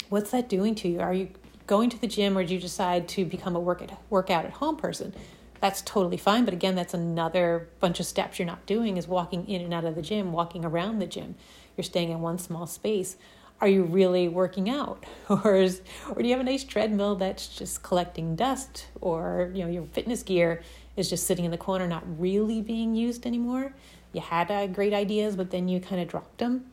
What's 0.07 0.31
that 0.31 0.47
doing 0.47 0.75
to 0.75 0.87
you? 0.87 1.01
Are 1.01 1.13
you 1.13 1.29
going 1.67 1.89
to 1.89 1.99
the 1.99 2.07
gym 2.07 2.37
or 2.37 2.45
do 2.45 2.53
you 2.53 2.59
decide 2.61 3.09
to 3.09 3.25
become 3.25 3.55
a 3.55 3.59
work 3.59 3.81
at, 3.81 3.99
workout 4.09 4.45
at 4.45 4.51
home 4.51 4.77
person? 4.77 5.13
That's 5.61 5.81
totally 5.81 6.17
fine. 6.17 6.45
But 6.45 6.53
again, 6.53 6.75
that's 6.75 6.93
another 6.93 7.69
bunch 7.79 7.99
of 7.99 8.05
steps 8.05 8.39
you're 8.39 8.45
not 8.45 8.65
doing 8.65 8.97
is 8.97 9.07
walking 9.07 9.47
in 9.47 9.61
and 9.61 9.73
out 9.73 9.85
of 9.85 9.95
the 9.95 10.01
gym, 10.01 10.31
walking 10.31 10.65
around 10.65 10.99
the 10.99 11.07
gym. 11.07 11.35
You're 11.75 11.83
staying 11.83 12.09
in 12.09 12.21
one 12.21 12.37
small 12.39 12.67
space. 12.67 13.17
Are 13.61 13.67
you 13.67 13.83
really 13.83 14.27
working 14.27 14.69
out? 14.69 15.05
Or 15.29 15.55
is, 15.55 15.81
or 16.09 16.21
do 16.21 16.27
you 16.27 16.33
have 16.33 16.41
a 16.41 16.49
nice 16.49 16.63
treadmill 16.63 17.15
that's 17.15 17.47
just 17.47 17.83
collecting 17.83 18.35
dust? 18.35 18.87
Or, 19.01 19.51
you 19.53 19.63
know, 19.63 19.69
your 19.69 19.85
fitness 19.85 20.23
gear 20.23 20.61
is 20.95 21.09
just 21.09 21.25
sitting 21.25 21.45
in 21.45 21.51
the 21.51 21.57
corner, 21.57 21.87
not 21.87 22.03
really 22.19 22.61
being 22.61 22.95
used 22.95 23.25
anymore? 23.25 23.73
You 24.13 24.21
had 24.21 24.51
uh, 24.51 24.67
great 24.67 24.93
ideas, 24.93 25.35
but 25.35 25.51
then 25.51 25.67
you 25.67 25.79
kind 25.79 26.01
of 26.01 26.07
dropped 26.07 26.37
them. 26.37 26.65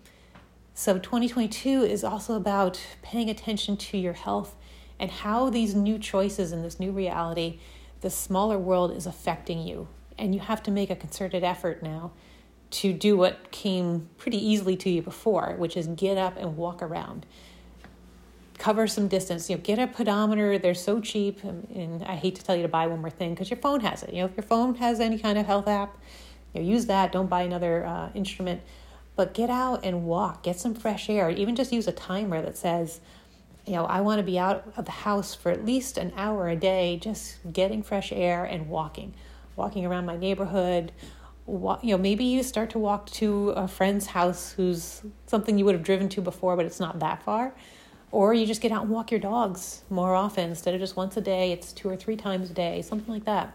So 0.75 0.99
2022 0.99 1.83
is 1.83 2.03
also 2.03 2.35
about 2.35 2.81
paying 3.03 3.29
attention 3.29 3.77
to 3.77 3.99
your 3.99 4.15
health 4.15 4.55
and 4.99 5.11
how 5.11 5.51
these 5.51 5.75
new 5.75 5.99
choices 5.99 6.53
in 6.53 6.63
this 6.63 6.81
new 6.81 6.93
reality 6.93 7.59
the 8.03 8.11
smaller 8.11 8.59
world 8.59 8.95
is 8.95 9.07
affecting 9.07 9.67
you. 9.67 9.89
And 10.19 10.35
you 10.35 10.41
have 10.41 10.63
to 10.65 10.71
make 10.71 10.91
a 10.91 10.97
concerted 10.97 11.43
effort 11.43 11.83
now 11.83 12.13
to 12.73 12.93
do 12.93 13.17
what 13.17 13.51
came 13.51 14.09
pretty 14.19 14.37
easily 14.37 14.77
to 14.77 14.91
you 14.91 15.03
before, 15.03 15.55
which 15.59 15.77
is 15.77 15.87
get 15.89 16.19
up 16.19 16.37
and 16.37 16.57
walk 16.57 16.83
around. 16.83 17.27
Cover 18.59 18.87
some 18.87 19.09
distance. 19.09 19.49
You 19.49 19.57
know, 19.57 19.63
get 19.63 19.79
a 19.79 19.87
pedometer. 19.87 20.59
They're 20.59 20.75
so 20.75 21.01
cheap, 21.01 21.43
and 21.43 22.03
I 22.05 22.17
hate 22.17 22.37
to 22.37 22.45
tell 22.45 22.55
you 22.55 22.63
to 22.63 22.69
buy 22.69 22.87
one 22.87 23.01
more 23.01 23.11
thing 23.11 23.31
because 23.31 23.51
your 23.51 23.59
phone 23.59 23.81
has 23.81 24.03
it. 24.03 24.13
You 24.13 24.21
know, 24.21 24.27
if 24.27 24.37
your 24.37 24.45
phone 24.45 24.77
has 24.77 25.01
any 25.01 25.19
kind 25.19 25.39
of 25.39 25.47
health 25.47 25.67
app, 25.67 25.99
you 26.55 26.61
know, 26.61 26.69
use 26.69 26.87
that. 26.87 27.13
Don't 27.13 27.29
buy 27.29 27.43
another 27.43 27.85
uh, 27.85 28.11
instrument, 28.15 28.63
but 29.17 29.35
get 29.35 29.51
out 29.51 29.85
and 29.85 30.05
walk. 30.05 30.43
Get 30.43 30.61
some 30.61 30.75
fresh 30.75 31.11
air. 31.11 31.31
Even 31.31 31.57
just 31.57 31.73
use 31.73 31.89
a 31.89 31.93
timer 31.93 32.41
that 32.41 32.57
says, 32.57 33.01
you 33.67 33.75
know, 33.75 33.85
I 33.85 34.01
want 34.01 34.19
to 34.19 34.25
be 34.25 34.39
out 34.39 34.73
of 34.77 34.85
the 34.87 34.91
house 34.91 35.35
for 35.35 35.51
at 35.51 35.65
least 35.65 35.97
an 35.97 36.13
hour 36.17 36.49
a 36.49 36.57
day, 36.57 36.99
just 37.01 37.39
getting 37.53 37.83
fresh 37.83 38.13
air 38.13 38.45
and 38.45 38.69
walking, 38.69 39.15
walking 39.55 39.87
around 39.87 40.05
my 40.05 40.17
neighborhood. 40.17 40.93
Walk, 41.47 41.83
you 41.85 41.91
know, 41.91 41.99
maybe 41.99 42.25
you 42.25 42.43
start 42.43 42.71
to 42.71 42.79
walk 42.79 43.07
to 43.11 43.51
a 43.51 43.69
friend's 43.69 44.07
house 44.07 44.53
who's 44.53 45.03
something 45.27 45.59
you 45.59 45.65
would 45.65 45.75
have 45.75 45.85
driven 45.85 46.09
to 46.11 46.21
before, 46.21 46.57
but 46.57 46.67
it's 46.67 46.81
not 46.81 46.99
that 47.01 47.23
far. 47.23 47.55
Or 48.11 48.35
you 48.35 48.47
just 48.47 48.61
get 48.61 48.73
out 48.73 48.83
and 48.83 48.91
walk 48.91 49.11
your 49.11 49.21
dogs 49.21 49.83
more 49.89 50.15
often 50.15 50.51
instead 50.51 50.75
of 50.75 50.81
just 50.81 50.97
once 50.97 51.17
a 51.17 51.21
day, 51.21 51.53
it's 51.53 51.73
two 51.73 51.89
or 51.89 51.97
three 51.97 52.17
times 52.17 52.51
a 52.51 52.55
day, 52.55 52.83
something 52.83 53.13
like 53.13 53.25
that. 53.25 53.55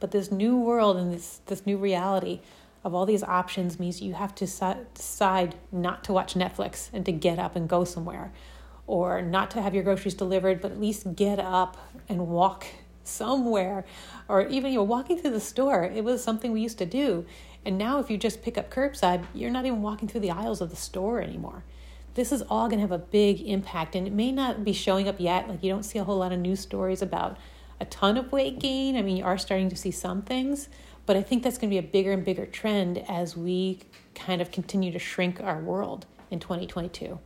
But 0.00 0.10
this 0.10 0.30
new 0.30 0.56
world 0.56 0.96
and 0.96 1.14
this, 1.14 1.40
this 1.46 1.64
new 1.64 1.78
reality 1.78 2.40
of 2.84 2.92
all 2.92 3.06
these 3.06 3.22
options 3.22 3.80
means 3.80 4.02
you 4.02 4.14
have 4.14 4.34
to 4.34 4.46
decide 4.94 5.54
not 5.72 6.04
to 6.04 6.12
watch 6.12 6.34
Netflix 6.34 6.90
and 6.92 7.06
to 7.06 7.12
get 7.12 7.38
up 7.38 7.56
and 7.56 7.68
go 7.68 7.84
somewhere 7.84 8.30
or 8.86 9.22
not 9.22 9.50
to 9.52 9.62
have 9.62 9.74
your 9.74 9.82
groceries 9.82 10.14
delivered, 10.14 10.60
but 10.60 10.72
at 10.72 10.80
least 10.80 11.16
get 11.16 11.38
up 11.38 11.76
and 12.08 12.28
walk 12.28 12.66
somewhere 13.02 13.84
or 14.28 14.46
even 14.46 14.72
you 14.72 14.78
know 14.78 14.82
walking 14.82 15.18
through 15.18 15.30
the 15.30 15.40
store. 15.40 15.84
It 15.84 16.04
was 16.04 16.22
something 16.22 16.52
we 16.52 16.60
used 16.60 16.78
to 16.78 16.86
do. 16.86 17.26
And 17.64 17.78
now 17.78 17.98
if 17.98 18.10
you 18.10 18.16
just 18.16 18.42
pick 18.42 18.58
up 18.58 18.70
curbside 18.70 19.24
you're 19.34 19.50
not 19.50 19.66
even 19.66 19.82
walking 19.82 20.08
through 20.08 20.20
the 20.20 20.30
aisles 20.30 20.60
of 20.60 20.70
the 20.70 20.76
store 20.76 21.20
anymore. 21.20 21.64
This 22.14 22.30
is 22.30 22.42
all 22.42 22.68
going 22.68 22.78
to 22.78 22.82
have 22.82 22.92
a 22.92 22.98
big 22.98 23.40
impact 23.40 23.94
and 23.96 24.06
it 24.06 24.12
may 24.12 24.32
not 24.32 24.64
be 24.64 24.72
showing 24.72 25.08
up 25.08 25.16
yet. 25.18 25.48
Like 25.48 25.62
you 25.62 25.70
don't 25.70 25.82
see 25.82 25.98
a 25.98 26.04
whole 26.04 26.18
lot 26.18 26.32
of 26.32 26.38
news 26.38 26.60
stories 26.60 27.02
about 27.02 27.36
a 27.80 27.84
ton 27.84 28.16
of 28.16 28.32
weight 28.32 28.58
gain. 28.58 28.96
I 28.96 29.02
mean 29.02 29.16
you 29.16 29.24
are 29.24 29.38
starting 29.38 29.68
to 29.70 29.76
see 29.76 29.90
some 29.90 30.22
things 30.22 30.68
but 31.06 31.16
i 31.16 31.22
think 31.22 31.42
that's 31.42 31.58
going 31.58 31.68
to 31.68 31.74
be 31.74 31.86
a 31.86 31.90
bigger 31.90 32.12
and 32.12 32.24
bigger 32.24 32.46
trend 32.46 32.96
as 33.10 33.36
we 33.36 33.78
kind 34.14 34.40
of 34.40 34.50
continue 34.50 34.92
to 34.92 34.98
shrink 34.98 35.40
our 35.40 35.58
world 35.58 36.06
in 36.30 36.40
2022. 36.40 37.18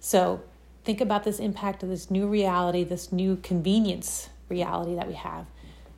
So 0.00 0.42
think 0.86 1.00
about 1.00 1.24
this 1.24 1.40
impact 1.40 1.82
of 1.82 1.88
this 1.88 2.10
new 2.10 2.28
reality, 2.28 2.84
this 2.84 3.10
new 3.10 3.36
convenience 3.42 4.30
reality 4.48 4.94
that 4.94 5.08
we 5.08 5.14
have, 5.14 5.46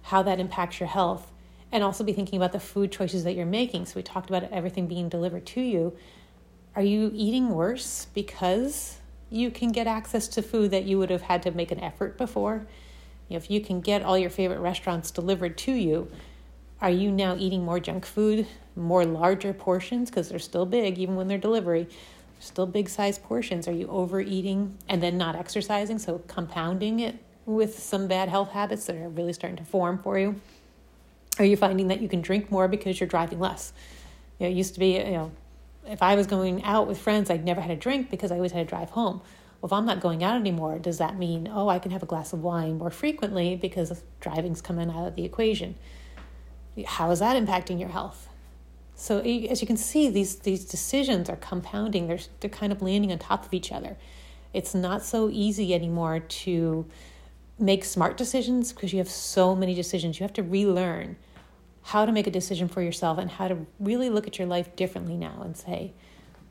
how 0.02 0.22
that 0.22 0.40
impacts 0.40 0.80
your 0.80 0.88
health, 0.88 1.30
and 1.70 1.84
also 1.84 2.02
be 2.02 2.14
thinking 2.14 2.38
about 2.38 2.52
the 2.52 2.58
food 2.58 2.90
choices 2.90 3.22
that 3.24 3.34
you're 3.34 3.44
making. 3.44 3.84
So 3.84 3.96
we 3.96 4.02
talked 4.02 4.30
about 4.30 4.50
everything 4.50 4.86
being 4.86 5.10
delivered 5.10 5.44
to 5.46 5.60
you. 5.60 5.94
Are 6.74 6.82
you 6.82 7.10
eating 7.14 7.50
worse 7.50 8.06
because 8.14 8.96
you 9.28 9.50
can 9.50 9.72
get 9.72 9.86
access 9.86 10.26
to 10.28 10.42
food 10.42 10.70
that 10.70 10.84
you 10.84 10.98
would 10.98 11.10
have 11.10 11.22
had 11.22 11.42
to 11.42 11.50
make 11.50 11.70
an 11.70 11.80
effort 11.80 12.16
before? 12.16 12.66
If 13.28 13.50
you 13.50 13.60
can 13.60 13.82
get 13.82 14.02
all 14.02 14.16
your 14.16 14.30
favorite 14.30 14.60
restaurants 14.60 15.10
delivered 15.10 15.58
to 15.58 15.72
you, 15.72 16.10
are 16.80 16.90
you 16.90 17.10
now 17.10 17.36
eating 17.36 17.62
more 17.62 17.78
junk 17.78 18.06
food, 18.06 18.46
more 18.74 19.04
larger 19.04 19.52
portions 19.52 20.08
because 20.08 20.30
they're 20.30 20.38
still 20.38 20.64
big 20.64 20.98
even 20.98 21.16
when 21.16 21.28
they're 21.28 21.36
delivery? 21.36 21.88
Still 22.40 22.66
big 22.66 22.88
size 22.88 23.18
portions. 23.18 23.66
Are 23.66 23.72
you 23.72 23.88
overeating 23.88 24.78
and 24.88 25.02
then 25.02 25.18
not 25.18 25.34
exercising, 25.34 25.98
so 25.98 26.22
compounding 26.28 27.00
it 27.00 27.16
with 27.46 27.78
some 27.78 28.06
bad 28.06 28.28
health 28.28 28.50
habits 28.50 28.86
that 28.86 28.96
are 28.96 29.08
really 29.08 29.32
starting 29.32 29.56
to 29.56 29.64
form 29.64 29.98
for 29.98 30.18
you? 30.18 30.40
Are 31.38 31.44
you 31.44 31.56
finding 31.56 31.88
that 31.88 32.00
you 32.00 32.08
can 32.08 32.20
drink 32.20 32.50
more 32.50 32.68
because 32.68 33.00
you're 33.00 33.08
driving 33.08 33.40
less? 33.40 33.72
You 34.38 34.46
know, 34.46 34.50
it 34.52 34.56
used 34.56 34.74
to 34.74 34.80
be, 34.80 34.96
you 34.96 35.12
know, 35.12 35.32
if 35.86 36.02
I 36.02 36.14
was 36.14 36.26
going 36.26 36.62
out 36.64 36.86
with 36.86 36.98
friends, 36.98 37.30
I'd 37.30 37.44
never 37.44 37.60
had 37.60 37.70
a 37.70 37.76
drink 37.76 38.10
because 38.10 38.30
I 38.30 38.36
always 38.36 38.52
had 38.52 38.66
to 38.66 38.70
drive 38.70 38.90
home. 38.90 39.20
Well, 39.60 39.68
if 39.68 39.72
I'm 39.72 39.86
not 39.86 40.00
going 40.00 40.22
out 40.22 40.36
anymore, 40.36 40.78
does 40.78 40.98
that 40.98 41.18
mean, 41.18 41.48
oh, 41.52 41.68
I 41.68 41.78
can 41.78 41.90
have 41.90 42.02
a 42.02 42.06
glass 42.06 42.32
of 42.32 42.42
wine 42.42 42.78
more 42.78 42.90
frequently 42.90 43.56
because 43.56 44.02
driving's 44.20 44.60
coming 44.60 44.90
out 44.90 45.08
of 45.08 45.16
the 45.16 45.24
equation? 45.24 45.74
How 46.86 47.10
is 47.10 47.18
that 47.18 47.42
impacting 47.42 47.80
your 47.80 47.88
health? 47.88 48.27
So 49.00 49.20
as 49.20 49.60
you 49.60 49.66
can 49.66 49.76
see, 49.76 50.10
these 50.10 50.40
these 50.40 50.64
decisions 50.64 51.30
are 51.30 51.36
compounding. 51.36 52.08
They're 52.08 52.18
they're 52.40 52.50
kind 52.50 52.72
of 52.72 52.82
landing 52.82 53.12
on 53.12 53.20
top 53.20 53.46
of 53.46 53.54
each 53.54 53.70
other. 53.70 53.96
It's 54.52 54.74
not 54.74 55.04
so 55.04 55.30
easy 55.30 55.72
anymore 55.72 56.18
to 56.18 56.84
make 57.60 57.84
smart 57.84 58.16
decisions 58.16 58.72
because 58.72 58.92
you 58.92 58.98
have 58.98 59.08
so 59.08 59.54
many 59.54 59.72
decisions. 59.72 60.18
You 60.18 60.24
have 60.24 60.32
to 60.32 60.42
relearn 60.42 61.16
how 61.82 62.06
to 62.06 62.12
make 62.12 62.26
a 62.26 62.30
decision 62.30 62.66
for 62.66 62.82
yourself 62.82 63.18
and 63.18 63.30
how 63.30 63.46
to 63.46 63.66
really 63.78 64.10
look 64.10 64.26
at 64.26 64.36
your 64.36 64.48
life 64.48 64.74
differently 64.74 65.16
now 65.16 65.42
and 65.44 65.56
say, 65.56 65.92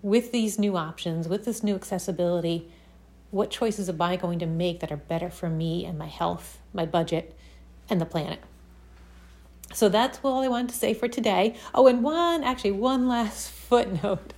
with 0.02 0.32
these 0.32 0.58
new 0.58 0.78
options, 0.78 1.28
with 1.28 1.44
this 1.44 1.64
new 1.64 1.76
accessibility, 1.76 2.72
what 3.30 3.52
choices 3.52 3.90
am 3.90 4.02
I 4.02 4.16
going 4.16 4.40
to 4.40 4.46
make 4.46 4.80
that 4.80 4.92
are 4.92 4.98
better 4.98 5.30
for 5.30 5.50
me 5.50 5.84
and 5.84 5.98
my 5.98 6.08
health, 6.08 6.60
my 6.74 6.86
budget, 6.86 7.38
and 7.90 8.00
the 8.00 8.06
planet? 8.06 8.40
So 9.74 9.90
that's 9.90 10.20
all 10.24 10.42
I 10.42 10.48
wanted 10.48 10.70
to 10.70 10.76
say 10.76 10.94
for 10.94 11.08
today. 11.08 11.56
Oh, 11.74 11.88
and 11.88 12.04
one, 12.04 12.44
actually, 12.44 12.72
one 12.72 13.08
last 13.08 13.52
footnote 13.68 14.34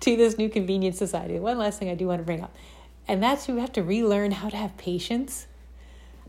to 0.00 0.16
this 0.16 0.38
new 0.38 0.48
convenience 0.48 0.98
society. 0.98 1.38
One 1.38 1.58
last 1.58 1.78
thing 1.78 1.88
I 1.88 1.94
do 1.94 2.06
want 2.06 2.20
to 2.20 2.24
bring 2.24 2.42
up, 2.42 2.54
and 3.06 3.22
that's 3.22 3.48
you 3.48 3.56
have 3.56 3.72
to 3.72 3.82
relearn 3.82 4.32
how 4.32 4.48
to 4.48 4.56
have 4.56 4.76
patience. 4.76 5.46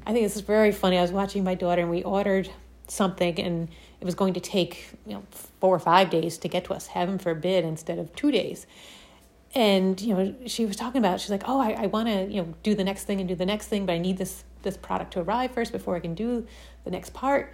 I 0.05 0.13
think 0.13 0.25
this 0.25 0.35
is 0.35 0.41
very 0.41 0.71
funny. 0.71 0.97
I 0.97 1.01
was 1.01 1.11
watching 1.11 1.43
my 1.43 1.55
daughter, 1.55 1.81
and 1.81 1.91
we 1.91 2.03
ordered 2.03 2.49
something, 2.87 3.39
and 3.39 3.69
it 3.99 4.05
was 4.05 4.15
going 4.15 4.33
to 4.35 4.39
take 4.39 4.87
you 5.05 5.13
know 5.13 5.23
four 5.59 5.75
or 5.75 5.79
five 5.79 6.09
days 6.09 6.37
to 6.39 6.47
get 6.47 6.65
to 6.65 6.73
us. 6.73 6.87
Heaven 6.87 7.19
forbid, 7.19 7.65
instead 7.65 7.99
of 7.99 8.15
two 8.15 8.31
days. 8.31 8.65
And 9.55 9.99
you 9.99 10.13
know, 10.13 10.35
she 10.45 10.65
was 10.65 10.75
talking 10.75 10.99
about. 10.99 11.19
She's 11.19 11.31
like, 11.31 11.43
"Oh, 11.45 11.59
I, 11.59 11.71
I 11.71 11.85
want 11.87 12.07
to 12.07 12.25
you 12.25 12.41
know 12.41 12.53
do 12.63 12.73
the 12.73 12.83
next 12.85 13.03
thing 13.03 13.19
and 13.19 13.27
do 13.27 13.35
the 13.35 13.45
next 13.45 13.67
thing, 13.67 13.85
but 13.85 13.93
I 13.93 13.97
need 13.97 14.17
this 14.17 14.45
this 14.61 14.77
product 14.77 15.13
to 15.13 15.21
arrive 15.21 15.51
first 15.51 15.71
before 15.73 15.95
I 15.95 15.99
can 15.99 16.15
do 16.15 16.47
the 16.85 16.91
next 16.91 17.13
part." 17.13 17.53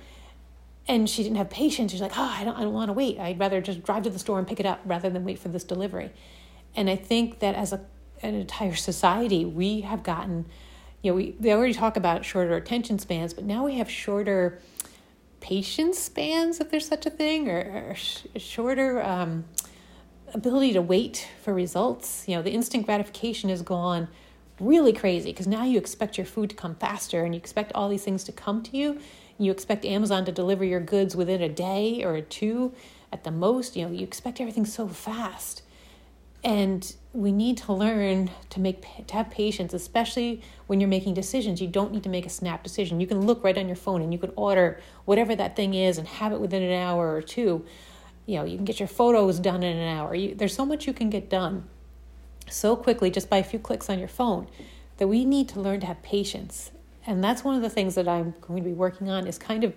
And 0.88 1.10
she 1.10 1.24
didn't 1.24 1.38
have 1.38 1.50
patience. 1.50 1.92
She's 1.92 2.01
like, 2.01 2.18
"Oh, 2.18 2.36
I 2.39 2.44
don't, 2.44 2.56
I 2.56 2.62
don't 2.62 2.74
want 2.74 2.89
to 2.89 2.94
wait. 2.94 3.20
I'd 3.20 3.39
rather 3.39 3.60
just 3.60 3.84
drive 3.84 4.04
to 4.04 4.10
the 4.10 4.20
store 4.20 4.38
and 4.38 4.48
pick 4.48 4.60
it 4.60 4.65
up 4.65 4.82
rather 4.86 5.10
than 5.10 5.24
wait 5.24 5.39
for 5.39 5.50
this 5.50 5.63
delivery." 5.63 6.12
And 6.75 6.89
I 6.89 6.96
think 6.96 7.39
that 7.39 7.56
as 7.56 7.74
a 7.74 7.82
an 8.22 8.36
entire 8.36 8.75
society, 8.75 9.46
we 9.46 9.82
have 9.82 10.04
gotten, 10.04 10.46
you 11.01 11.12
know, 11.12 11.15
we 11.15 11.36
they 11.39 11.54
already 11.54 11.74
talk 11.74 11.98
about 11.98 12.24
shorter 12.24 12.56
attention 12.56 13.00
spans, 13.00 13.34
but 13.34 13.43
now 13.43 13.65
we 13.65 13.76
have 13.76 13.89
shorter 13.89 14.60
patience 15.41 16.00
spans, 16.00 16.60
if 16.60 16.71
there's 16.71 16.88
such 16.88 17.06
a 17.06 17.10
thing, 17.10 17.50
or, 17.50 17.89
or 17.89 17.95
sh- 17.95 18.26
shorter 18.38 19.04
um, 19.04 19.45
ability 20.34 20.74
to 20.74 20.82
wait 20.82 21.28
for 21.43 21.54
results. 21.54 22.28
You 22.28 22.36
know, 22.36 22.41
the 22.41 22.52
instant 22.52 22.86
gratification 22.86 23.50
is 23.50 23.62
gone 23.62 24.08
really 24.60 24.93
crazy 24.93 25.32
because 25.32 25.48
now 25.48 25.63
you 25.63 25.78
expect 25.78 26.17
your 26.17 26.26
food 26.26 26.50
to 26.50 26.56
come 26.56 26.76
faster 26.76 27.24
and 27.24 27.36
you 27.36 27.38
expect 27.38 27.71
all 27.76 27.89
these 27.89 28.04
things 28.04 28.24
to 28.24 28.32
come 28.32 28.63
to 28.63 28.78
you. 28.78 29.00
You 29.38 29.52
expect 29.52 29.86
Amazon 29.86 30.26
to 30.26 30.32
deliver 30.32 30.63
your 30.63 30.80
goods 30.80 31.15
within 31.15 31.41
a 31.41 31.50
day 31.50 32.04
or 32.04 32.21
two 32.21 32.74
at 33.12 33.24
the 33.24 33.32
most. 33.32 33.76
You 33.76 33.86
know, 33.86 33.91
you 33.91 34.04
expect 34.04 34.39
everything 34.39 34.65
so 34.65 34.88
fast. 34.88 35.62
And 36.43 36.95
we 37.12 37.32
need 37.32 37.58
to 37.58 37.74
learn 37.74 38.30
to 38.52 38.60
make 38.60 38.86
to 39.08 39.13
have 39.15 39.32
patience, 39.32 39.74
especially 39.74 40.43
when 40.67 40.80
you're 40.80 40.89
making 40.89 41.15
decisions. 41.15 41.60
You 41.60 41.67
don't 41.67 41.91
need 41.91 42.04
to 42.04 42.10
make 42.10 42.26
a 42.26 42.30
snap 42.30 42.63
decision. 42.63 43.02
You 43.02 43.08
can 43.08 43.26
look 43.26 43.43
right 43.43 43.58
on 43.58 43.67
your 43.67 43.76
phone 43.76 44.02
and 44.02 44.13
you 44.13 44.19
can 44.19 44.32
order 44.36 44.80
whatever 45.06 45.36
that 45.36 45.56
thing 45.56 45.74
is 45.74 45.98
and 45.98 46.08
have 46.08 46.32
it 46.32 46.39
within 46.39 46.62
an 46.62 46.71
hour 46.71 47.15
or 47.15 47.21
two. 47.21 47.65
You 48.28 48.38
know, 48.38 48.45
you 48.45 48.58
can 48.58 48.65
get 48.65 48.80
your 48.80 48.88
photos 48.88 49.39
done 49.39 49.63
in 49.63 49.76
an 49.76 49.98
hour. 49.98 50.13
You, 50.13 50.36
there's 50.36 50.54
so 50.54 50.65
much 50.65 50.86
you 50.86 50.93
can 50.93 51.10
get 51.10 51.30
done 51.30 51.67
so 52.48 52.76
quickly 52.76 53.10
just 53.10 53.30
by 53.30 53.38
a 53.38 53.43
few 53.43 53.60
clicks 53.60 53.89
on 53.89 53.98
your 53.98 54.08
phone 54.08 54.48
that 54.98 55.08
we 55.08 55.26
need 55.26 55.50
to 55.50 55.60
learn 55.60 55.80
to 55.80 55.88
have 55.88 56.02
patience. 56.04 56.71
And 57.08 57.24
that's 57.24 57.44
one 57.44 57.56
of 57.56 57.62
the 57.62 57.70
things 57.70 57.96
that 57.96 58.08
I'm 58.08 58.34
going 58.41 58.63
to 58.63 58.68
be 58.68 58.74
working 58.74 59.10
on 59.10 59.28
is 59.28 59.38
kind 59.38 59.63
of 59.63 59.74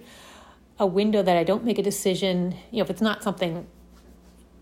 a 0.78 0.86
window 0.86 1.22
that 1.22 1.36
I 1.36 1.44
don't 1.44 1.64
make 1.64 1.78
a 1.78 1.82
decision, 1.82 2.54
you 2.70 2.78
know, 2.78 2.84
if 2.84 2.90
it's 2.90 3.02
not 3.02 3.22
something 3.22 3.66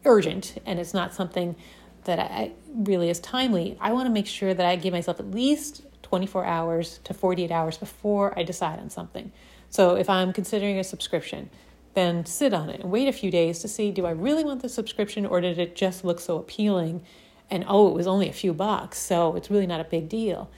urgent 0.04 0.60
and 0.64 0.78
it's 0.78 0.94
not 0.94 1.14
something 1.14 1.56
that 2.04 2.18
I, 2.18 2.52
really 2.74 3.10
is 3.10 3.20
timely, 3.20 3.76
I 3.80 3.92
want 3.92 4.06
to 4.06 4.12
make 4.12 4.26
sure 4.26 4.54
that 4.54 4.64
I 4.64 4.76
give 4.76 4.92
myself 4.92 5.20
at 5.20 5.30
least 5.30 5.82
24 6.02 6.44
hours 6.44 7.00
to 7.04 7.12
48 7.12 7.50
hours 7.50 7.76
before 7.76 8.36
I 8.38 8.42
decide 8.44 8.78
on 8.78 8.90
something. 8.90 9.32
So 9.68 9.96
if 9.96 10.08
I'm 10.08 10.32
considering 10.32 10.78
a 10.78 10.84
subscription, 10.84 11.50
then 11.94 12.24
sit 12.24 12.54
on 12.54 12.70
it 12.70 12.80
and 12.80 12.90
wait 12.90 13.08
a 13.08 13.12
few 13.12 13.30
days 13.30 13.58
to 13.60 13.68
see 13.68 13.90
do 13.90 14.06
I 14.06 14.10
really 14.10 14.44
want 14.44 14.62
the 14.62 14.68
subscription 14.68 15.26
or 15.26 15.40
did 15.40 15.58
it 15.58 15.74
just 15.74 16.04
look 16.04 16.20
so 16.20 16.38
appealing 16.38 17.02
and 17.50 17.64
oh, 17.68 17.88
it 17.88 17.94
was 17.94 18.06
only 18.06 18.28
a 18.28 18.32
few 18.32 18.52
bucks, 18.52 18.98
so 18.98 19.36
it's 19.36 19.50
really 19.50 19.66
not 19.66 19.80
a 19.80 19.84
big 19.84 20.08
deal. 20.08 20.50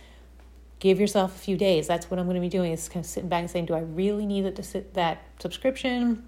Give 0.78 1.00
yourself 1.00 1.34
a 1.34 1.38
few 1.38 1.56
days. 1.56 1.86
That's 1.86 2.10
what 2.10 2.20
I'm 2.20 2.26
going 2.26 2.36
to 2.36 2.40
be 2.40 2.48
doing 2.48 2.72
is 2.72 2.88
kind 2.88 3.04
of 3.04 3.10
sitting 3.10 3.28
back 3.28 3.40
and 3.40 3.50
saying, 3.50 3.66
do 3.66 3.74
I 3.74 3.80
really 3.80 4.26
need 4.26 4.54
to 4.54 4.62
sit 4.62 4.94
that 4.94 5.22
subscription? 5.40 6.24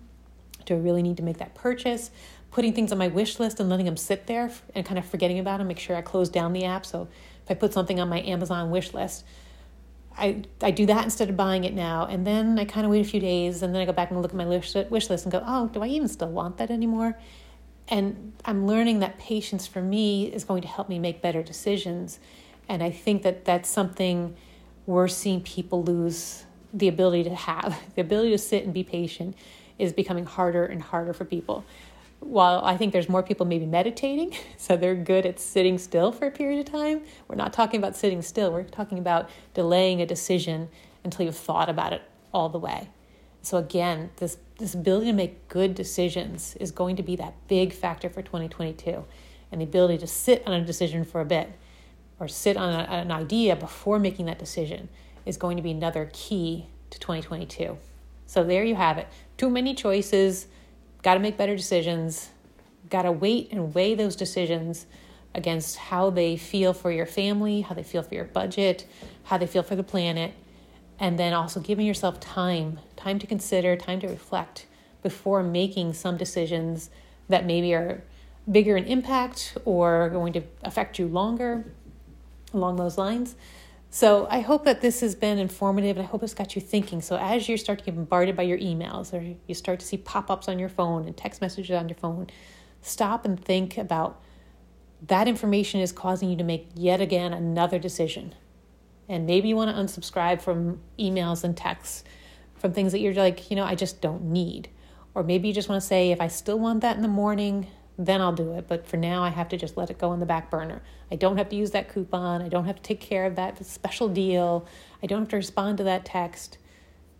Do 0.66 0.74
I 0.74 0.78
really 0.78 1.02
need 1.02 1.16
to 1.18 1.22
make 1.22 1.38
that 1.38 1.54
purchase? 1.54 2.10
putting 2.50 2.72
things 2.72 2.92
on 2.92 2.98
my 2.98 3.08
wish 3.08 3.38
list 3.38 3.60
and 3.60 3.68
letting 3.68 3.86
them 3.86 3.96
sit 3.96 4.26
there 4.26 4.50
and 4.74 4.84
kind 4.84 4.98
of 4.98 5.06
forgetting 5.06 5.38
about 5.38 5.58
them. 5.58 5.68
Make 5.68 5.78
sure 5.78 5.96
I 5.96 6.02
close 6.02 6.28
down 6.28 6.52
the 6.52 6.64
app. 6.64 6.84
So 6.84 7.08
if 7.44 7.50
I 7.50 7.54
put 7.54 7.72
something 7.72 8.00
on 8.00 8.08
my 8.08 8.20
Amazon 8.22 8.70
wish 8.70 8.92
list, 8.92 9.24
I, 10.18 10.42
I 10.60 10.72
do 10.72 10.86
that 10.86 11.04
instead 11.04 11.30
of 11.30 11.36
buying 11.36 11.64
it 11.64 11.74
now. 11.74 12.06
And 12.06 12.26
then 12.26 12.58
I 12.58 12.64
kind 12.64 12.84
of 12.84 12.90
wait 12.90 13.06
a 13.06 13.08
few 13.08 13.20
days 13.20 13.62
and 13.62 13.74
then 13.74 13.80
I 13.80 13.84
go 13.84 13.92
back 13.92 14.10
and 14.10 14.20
look 14.20 14.32
at 14.32 14.36
my 14.36 14.46
wish 14.46 14.74
list 14.74 15.24
and 15.24 15.32
go, 15.32 15.42
oh, 15.46 15.68
do 15.68 15.80
I 15.82 15.86
even 15.86 16.08
still 16.08 16.30
want 16.30 16.58
that 16.58 16.70
anymore? 16.70 17.16
And 17.88 18.32
I'm 18.44 18.66
learning 18.66 19.00
that 19.00 19.18
patience 19.18 19.66
for 19.66 19.80
me 19.80 20.26
is 20.26 20.44
going 20.44 20.62
to 20.62 20.68
help 20.68 20.88
me 20.88 20.98
make 20.98 21.22
better 21.22 21.42
decisions. 21.42 22.18
And 22.70 22.82
I 22.82 22.90
think 22.90 23.22
that 23.22 23.44
that's 23.44 23.68
something 23.68 24.36
we're 24.86 25.08
seeing 25.08 25.42
people 25.42 25.82
lose 25.82 26.44
the 26.72 26.88
ability 26.88 27.24
to 27.24 27.34
have. 27.34 27.78
The 27.94 28.00
ability 28.00 28.30
to 28.30 28.38
sit 28.38 28.64
and 28.64 28.72
be 28.72 28.84
patient 28.84 29.36
is 29.78 29.92
becoming 29.92 30.24
harder 30.24 30.64
and 30.64 30.80
harder 30.80 31.12
for 31.12 31.24
people 31.24 31.64
while 32.20 32.62
I 32.64 32.76
think 32.76 32.92
there's 32.92 33.08
more 33.08 33.22
people 33.22 33.46
maybe 33.46 33.66
meditating, 33.66 34.36
so 34.56 34.76
they're 34.76 34.94
good 34.94 35.26
at 35.26 35.40
sitting 35.40 35.78
still 35.78 36.12
for 36.12 36.26
a 36.26 36.30
period 36.30 36.60
of 36.60 36.72
time, 36.72 37.02
we're 37.28 37.36
not 37.36 37.52
talking 37.52 37.80
about 37.80 37.96
sitting 37.96 38.22
still. 38.22 38.52
We're 38.52 38.64
talking 38.64 38.98
about 38.98 39.28
delaying 39.54 40.00
a 40.00 40.06
decision 40.06 40.68
until 41.02 41.26
you've 41.26 41.36
thought 41.36 41.68
about 41.68 41.92
it 41.92 42.02
all 42.32 42.48
the 42.48 42.58
way. 42.58 42.90
So 43.42 43.56
again, 43.56 44.10
this 44.16 44.36
this 44.58 44.74
ability 44.74 45.06
to 45.06 45.12
make 45.14 45.48
good 45.48 45.74
decisions 45.74 46.54
is 46.56 46.70
going 46.70 46.96
to 46.96 47.02
be 47.02 47.16
that 47.16 47.34
big 47.48 47.72
factor 47.72 48.10
for 48.10 48.20
2022, 48.20 49.04
and 49.50 49.60
the 49.60 49.64
ability 49.64 49.96
to 49.98 50.06
sit 50.06 50.42
on 50.46 50.52
a 50.52 50.64
decision 50.64 51.04
for 51.04 51.22
a 51.22 51.24
bit, 51.24 51.50
or 52.20 52.28
sit 52.28 52.56
on 52.56 52.72
a, 52.72 52.82
an 52.84 53.10
idea 53.10 53.56
before 53.56 53.98
making 53.98 54.26
that 54.26 54.38
decision, 54.38 54.88
is 55.26 55.36
going 55.36 55.56
to 55.56 55.62
be 55.62 55.70
another 55.70 56.10
key 56.12 56.66
to 56.90 57.00
2022. 57.00 57.76
So 58.26 58.44
there 58.44 58.62
you 58.62 58.76
have 58.76 58.98
it. 58.98 59.08
Too 59.36 59.50
many 59.50 59.74
choices 59.74 60.46
got 61.02 61.14
to 61.14 61.20
make 61.20 61.36
better 61.36 61.56
decisions, 61.56 62.30
got 62.90 63.02
to 63.02 63.12
wait 63.12 63.48
and 63.50 63.74
weigh 63.74 63.94
those 63.94 64.14
decisions 64.14 64.86
against 65.34 65.76
how 65.76 66.10
they 66.10 66.36
feel 66.36 66.72
for 66.72 66.90
your 66.90 67.06
family, 67.06 67.62
how 67.62 67.74
they 67.74 67.82
feel 67.82 68.02
for 68.02 68.14
your 68.14 68.24
budget, 68.24 68.86
how 69.24 69.38
they 69.38 69.46
feel 69.46 69.62
for 69.62 69.76
the 69.76 69.82
planet, 69.82 70.34
and 70.98 71.18
then 71.18 71.32
also 71.32 71.60
giving 71.60 71.86
yourself 71.86 72.20
time, 72.20 72.78
time 72.96 73.18
to 73.18 73.26
consider, 73.26 73.76
time 73.76 74.00
to 74.00 74.08
reflect 74.08 74.66
before 75.02 75.42
making 75.42 75.94
some 75.94 76.16
decisions 76.16 76.90
that 77.28 77.46
maybe 77.46 77.72
are 77.72 78.02
bigger 78.50 78.76
in 78.76 78.84
impact 78.84 79.56
or 79.64 80.10
going 80.10 80.32
to 80.32 80.42
affect 80.62 80.98
you 80.98 81.06
longer 81.06 81.64
along 82.54 82.76
those 82.76 82.98
lines. 82.98 83.36
So 83.92 84.28
I 84.30 84.40
hope 84.40 84.64
that 84.64 84.80
this 84.80 85.00
has 85.00 85.16
been 85.16 85.38
informative 85.38 85.96
and 85.96 86.06
I 86.06 86.08
hope 86.08 86.22
it's 86.22 86.34
got 86.34 86.54
you 86.54 86.62
thinking. 86.62 87.02
So 87.02 87.16
as 87.16 87.48
you 87.48 87.56
start 87.56 87.80
to 87.80 87.84
get 87.84 87.96
bombarded 87.96 88.36
by 88.36 88.44
your 88.44 88.58
emails 88.58 89.12
or 89.12 89.36
you 89.46 89.54
start 89.54 89.80
to 89.80 89.86
see 89.86 89.96
pop 89.96 90.30
ups 90.30 90.48
on 90.48 90.60
your 90.60 90.68
phone 90.68 91.06
and 91.06 91.16
text 91.16 91.40
messages 91.40 91.74
on 91.74 91.88
your 91.88 91.96
phone, 91.96 92.28
stop 92.82 93.24
and 93.24 93.42
think 93.42 93.76
about 93.76 94.22
that 95.06 95.26
information 95.26 95.80
is 95.80 95.90
causing 95.90 96.30
you 96.30 96.36
to 96.36 96.44
make 96.44 96.68
yet 96.74 97.00
again 97.00 97.32
another 97.32 97.78
decision. 97.78 98.34
And 99.08 99.26
maybe 99.26 99.48
you 99.48 99.56
want 99.56 99.74
to 99.74 99.82
unsubscribe 99.82 100.40
from 100.40 100.80
emails 100.98 101.42
and 101.42 101.56
texts, 101.56 102.04
from 102.54 102.72
things 102.72 102.92
that 102.92 103.00
you're 103.00 103.14
like, 103.14 103.50
you 103.50 103.56
know, 103.56 103.64
I 103.64 103.74
just 103.74 104.00
don't 104.00 104.26
need. 104.26 104.68
Or 105.14 105.24
maybe 105.24 105.48
you 105.48 105.54
just 105.54 105.68
want 105.68 105.82
to 105.82 105.86
say, 105.86 106.12
if 106.12 106.20
I 106.20 106.28
still 106.28 106.60
want 106.60 106.82
that 106.82 106.94
in 106.94 107.02
the 107.02 107.08
morning, 107.08 107.66
then 108.06 108.20
I'll 108.20 108.32
do 108.32 108.52
it. 108.52 108.66
But 108.68 108.86
for 108.86 108.96
now, 108.96 109.22
I 109.22 109.30
have 109.30 109.48
to 109.50 109.56
just 109.56 109.76
let 109.76 109.90
it 109.90 109.98
go 109.98 110.10
on 110.10 110.20
the 110.20 110.26
back 110.26 110.50
burner. 110.50 110.82
I 111.10 111.16
don't 111.16 111.36
have 111.36 111.48
to 111.50 111.56
use 111.56 111.72
that 111.72 111.92
coupon. 111.92 112.42
I 112.42 112.48
don't 112.48 112.64
have 112.64 112.76
to 112.76 112.82
take 112.82 113.00
care 113.00 113.26
of 113.26 113.36
that 113.36 113.64
special 113.64 114.08
deal. 114.08 114.66
I 115.02 115.06
don't 115.06 115.20
have 115.20 115.28
to 115.28 115.36
respond 115.36 115.78
to 115.78 115.84
that 115.84 116.04
text. 116.04 116.58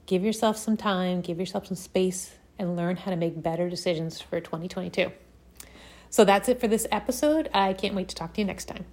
Give 0.06 0.24
yourself 0.24 0.56
some 0.56 0.76
time, 0.76 1.20
give 1.20 1.38
yourself 1.38 1.66
some 1.66 1.76
space, 1.76 2.34
and 2.58 2.76
learn 2.76 2.96
how 2.96 3.10
to 3.10 3.16
make 3.16 3.42
better 3.42 3.70
decisions 3.70 4.20
for 4.20 4.40
2022. 4.40 5.12
So 6.10 6.24
that's 6.24 6.48
it 6.48 6.60
for 6.60 6.66
this 6.66 6.86
episode. 6.90 7.48
I 7.54 7.72
can't 7.72 7.94
wait 7.94 8.08
to 8.08 8.14
talk 8.14 8.34
to 8.34 8.40
you 8.40 8.46
next 8.46 8.64
time. 8.64 8.84